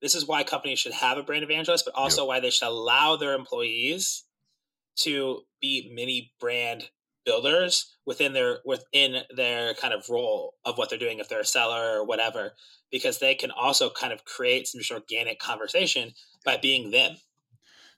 this 0.00 0.14
is 0.14 0.26
why 0.26 0.44
companies 0.44 0.78
should 0.78 0.92
have 0.92 1.18
a 1.18 1.22
brand 1.22 1.44
evangelist, 1.44 1.84
but 1.84 1.94
also 1.94 2.22
Yep. 2.22 2.28
why 2.28 2.40
they 2.40 2.50
should 2.50 2.68
allow 2.68 3.16
their 3.16 3.34
employees 3.34 4.24
to 5.00 5.42
be 5.60 5.90
mini 5.94 6.32
brand 6.40 6.90
builders 7.26 7.96
within 8.06 8.32
their 8.32 8.60
within 8.64 9.24
their 9.36 9.74
kind 9.74 9.92
of 9.94 10.08
role 10.08 10.54
of 10.64 10.78
what 10.78 10.90
they're 10.90 10.98
doing 10.98 11.18
if 11.18 11.28
they're 11.28 11.40
a 11.40 11.46
seller 11.46 11.98
or 12.00 12.06
whatever 12.06 12.52
because 12.90 13.18
they 13.18 13.34
can 13.34 13.50
also 13.50 13.90
kind 13.90 14.12
of 14.12 14.24
create 14.24 14.68
some 14.68 14.80
just 14.80 14.92
organic 14.92 15.38
conversation 15.40 16.12
by 16.44 16.56
being 16.56 16.90
them 16.92 17.16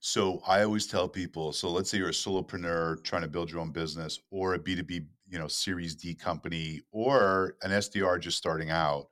So 0.00 0.40
I 0.46 0.62
always 0.62 0.86
tell 0.86 1.08
people, 1.08 1.52
so 1.52 1.70
let's 1.70 1.90
say 1.90 1.98
you're 1.98 2.08
a 2.08 2.12
solopreneur 2.12 3.02
trying 3.02 3.22
to 3.22 3.28
build 3.28 3.50
your 3.50 3.60
own 3.60 3.72
business 3.72 4.20
or 4.30 4.54
a 4.54 4.58
B2B, 4.58 5.06
you 5.28 5.38
know, 5.38 5.48
series 5.48 5.94
D 5.96 6.14
company 6.14 6.82
or 6.92 7.56
an 7.62 7.72
SDR 7.72 8.18
just 8.18 8.38
starting 8.38 8.70
out. 8.70 9.08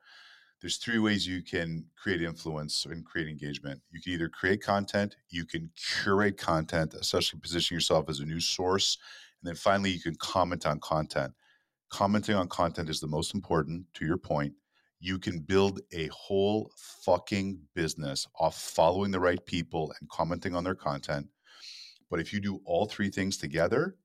There's 0.61 0.79
three 0.79 0.99
ways 0.99 1.27
you 1.27 1.43
can 1.43 1.87
create 1.97 2.23
influence 2.23 2.87
and 2.87 3.05
create 3.07 3.29
engagement. 3.29 3.83
You 3.91 4.01
can 4.03 4.13
either 4.15 4.29
create 4.29 4.63
content, 4.63 5.17
you 5.31 5.47
can 5.47 5.71
curate 5.77 6.39
content, 6.39 6.95
especially 6.95 7.41
position 7.41 7.75
yourself 7.77 8.09
as 8.09 8.21
a 8.21 8.27
news 8.27 8.47
source, 8.47 8.99
and 9.41 9.49
then 9.49 9.55
finally 9.55 9.91
you 9.91 10.01
can 10.01 10.17
comment 10.17 10.67
on 10.67 10.81
content. 10.81 11.33
Commenting 11.91 12.35
on 12.35 12.49
content 12.49 12.89
is 12.89 13.01
the 13.01 13.07
most 13.07 13.35
important 13.35 13.87
to 13.95 14.05
your 14.05 14.19
point. 14.19 14.53
You 14.99 15.19
can 15.19 15.41
build 15.41 15.81
a 15.93 16.09
whole 16.09 16.73
fucking 17.05 17.61
business 17.75 18.27
off 18.41 18.59
following 18.59 19.11
the 19.11 19.21
right 19.21 19.45
people 19.47 19.93
and 20.01 20.09
commenting 20.09 20.55
on 20.55 20.65
their 20.65 20.75
content. 20.75 21.29
But 22.11 22.21
if 22.21 22.33
you 22.33 22.41
do 22.41 22.61
all 22.65 22.87
three 22.87 23.11
things 23.11 23.37
together, 23.37 23.97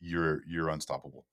you're 0.00 0.42
you're 0.46 0.68
unstoppable. 0.68 1.26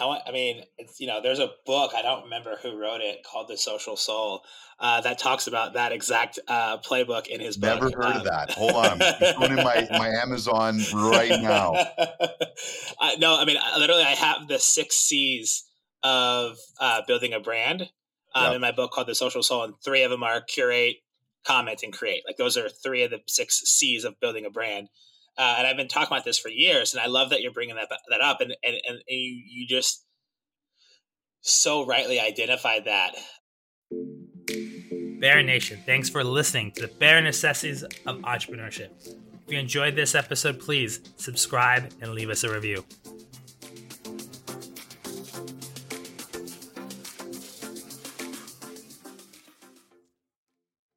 I 0.00 0.04
want. 0.06 0.22
I 0.26 0.32
mean, 0.32 0.62
it's 0.78 1.00
you 1.00 1.06
know, 1.06 1.20
there's 1.22 1.38
a 1.40 1.50
book 1.66 1.92
I 1.96 2.02
don't 2.02 2.24
remember 2.24 2.56
who 2.62 2.76
wrote 2.78 3.00
it 3.00 3.24
called 3.24 3.48
The 3.48 3.56
Social 3.56 3.96
Soul 3.96 4.42
uh, 4.80 5.00
that 5.00 5.18
talks 5.18 5.46
about 5.46 5.74
that 5.74 5.90
exact 5.92 6.38
uh, 6.46 6.78
playbook 6.78 7.26
in 7.26 7.40
his 7.40 7.56
book. 7.56 7.80
Never 7.80 7.86
heard 7.96 8.04
Um, 8.04 8.16
of 8.18 8.24
that. 8.24 8.50
Hold 8.52 8.72
on, 8.74 9.02
I'm 9.02 9.38
going 9.38 9.58
in 9.58 9.64
my 9.64 9.86
my 9.90 10.08
Amazon 10.08 10.80
right 10.94 11.40
now. 11.40 11.72
I, 13.00 13.16
no, 13.18 13.38
I 13.40 13.44
mean, 13.44 13.56
literally, 13.78 14.02
I 14.02 14.10
have 14.14 14.48
the 14.48 14.58
six 14.58 14.96
C's 14.96 15.64
of 16.02 16.56
uh, 16.80 17.02
building 17.06 17.32
a 17.32 17.40
brand 17.40 17.82
um, 18.34 18.44
Yep. 18.46 18.54
in 18.54 18.60
my 18.60 18.72
book 18.72 18.92
called 18.92 19.08
The 19.08 19.14
Social 19.14 19.42
Soul, 19.42 19.64
and 19.64 19.74
three 19.84 20.02
of 20.04 20.10
them 20.10 20.22
are 20.22 20.40
curate, 20.40 20.96
comment, 21.44 21.80
and 21.82 21.92
create. 21.92 22.22
Like 22.26 22.36
those 22.36 22.56
are 22.56 22.68
three 22.68 23.02
of 23.02 23.10
the 23.10 23.18
six 23.26 23.60
C's 23.64 24.04
of 24.04 24.20
building 24.20 24.46
a 24.46 24.50
brand. 24.50 24.88
Uh, 25.38 25.54
and 25.58 25.66
I've 25.66 25.76
been 25.76 25.88
talking 25.88 26.08
about 26.08 26.24
this 26.24 26.38
for 26.38 26.48
years, 26.48 26.92
and 26.92 27.00
I 27.00 27.06
love 27.06 27.30
that 27.30 27.42
you're 27.42 27.52
bringing 27.52 27.76
that 27.76 27.88
that 28.10 28.20
up, 28.20 28.40
and 28.40 28.54
and, 28.64 28.76
and 28.88 29.00
you 29.06 29.42
you 29.46 29.66
just 29.68 30.04
so 31.40 31.86
rightly 31.86 32.18
identified 32.18 32.84
that. 32.86 33.14
Bear 35.20 35.42
Nation, 35.42 35.80
thanks 35.86 36.08
for 36.08 36.22
listening 36.24 36.72
to 36.72 36.82
the 36.82 36.88
Bear 36.88 37.20
Necessities 37.20 37.82
of 37.82 38.18
Entrepreneurship. 38.18 38.90
If 39.46 39.52
you 39.52 39.58
enjoyed 39.58 39.96
this 39.96 40.14
episode, 40.14 40.60
please 40.60 41.00
subscribe 41.16 41.92
and 42.00 42.12
leave 42.12 42.30
us 42.30 42.44
a 42.44 42.52
review. 42.52 42.84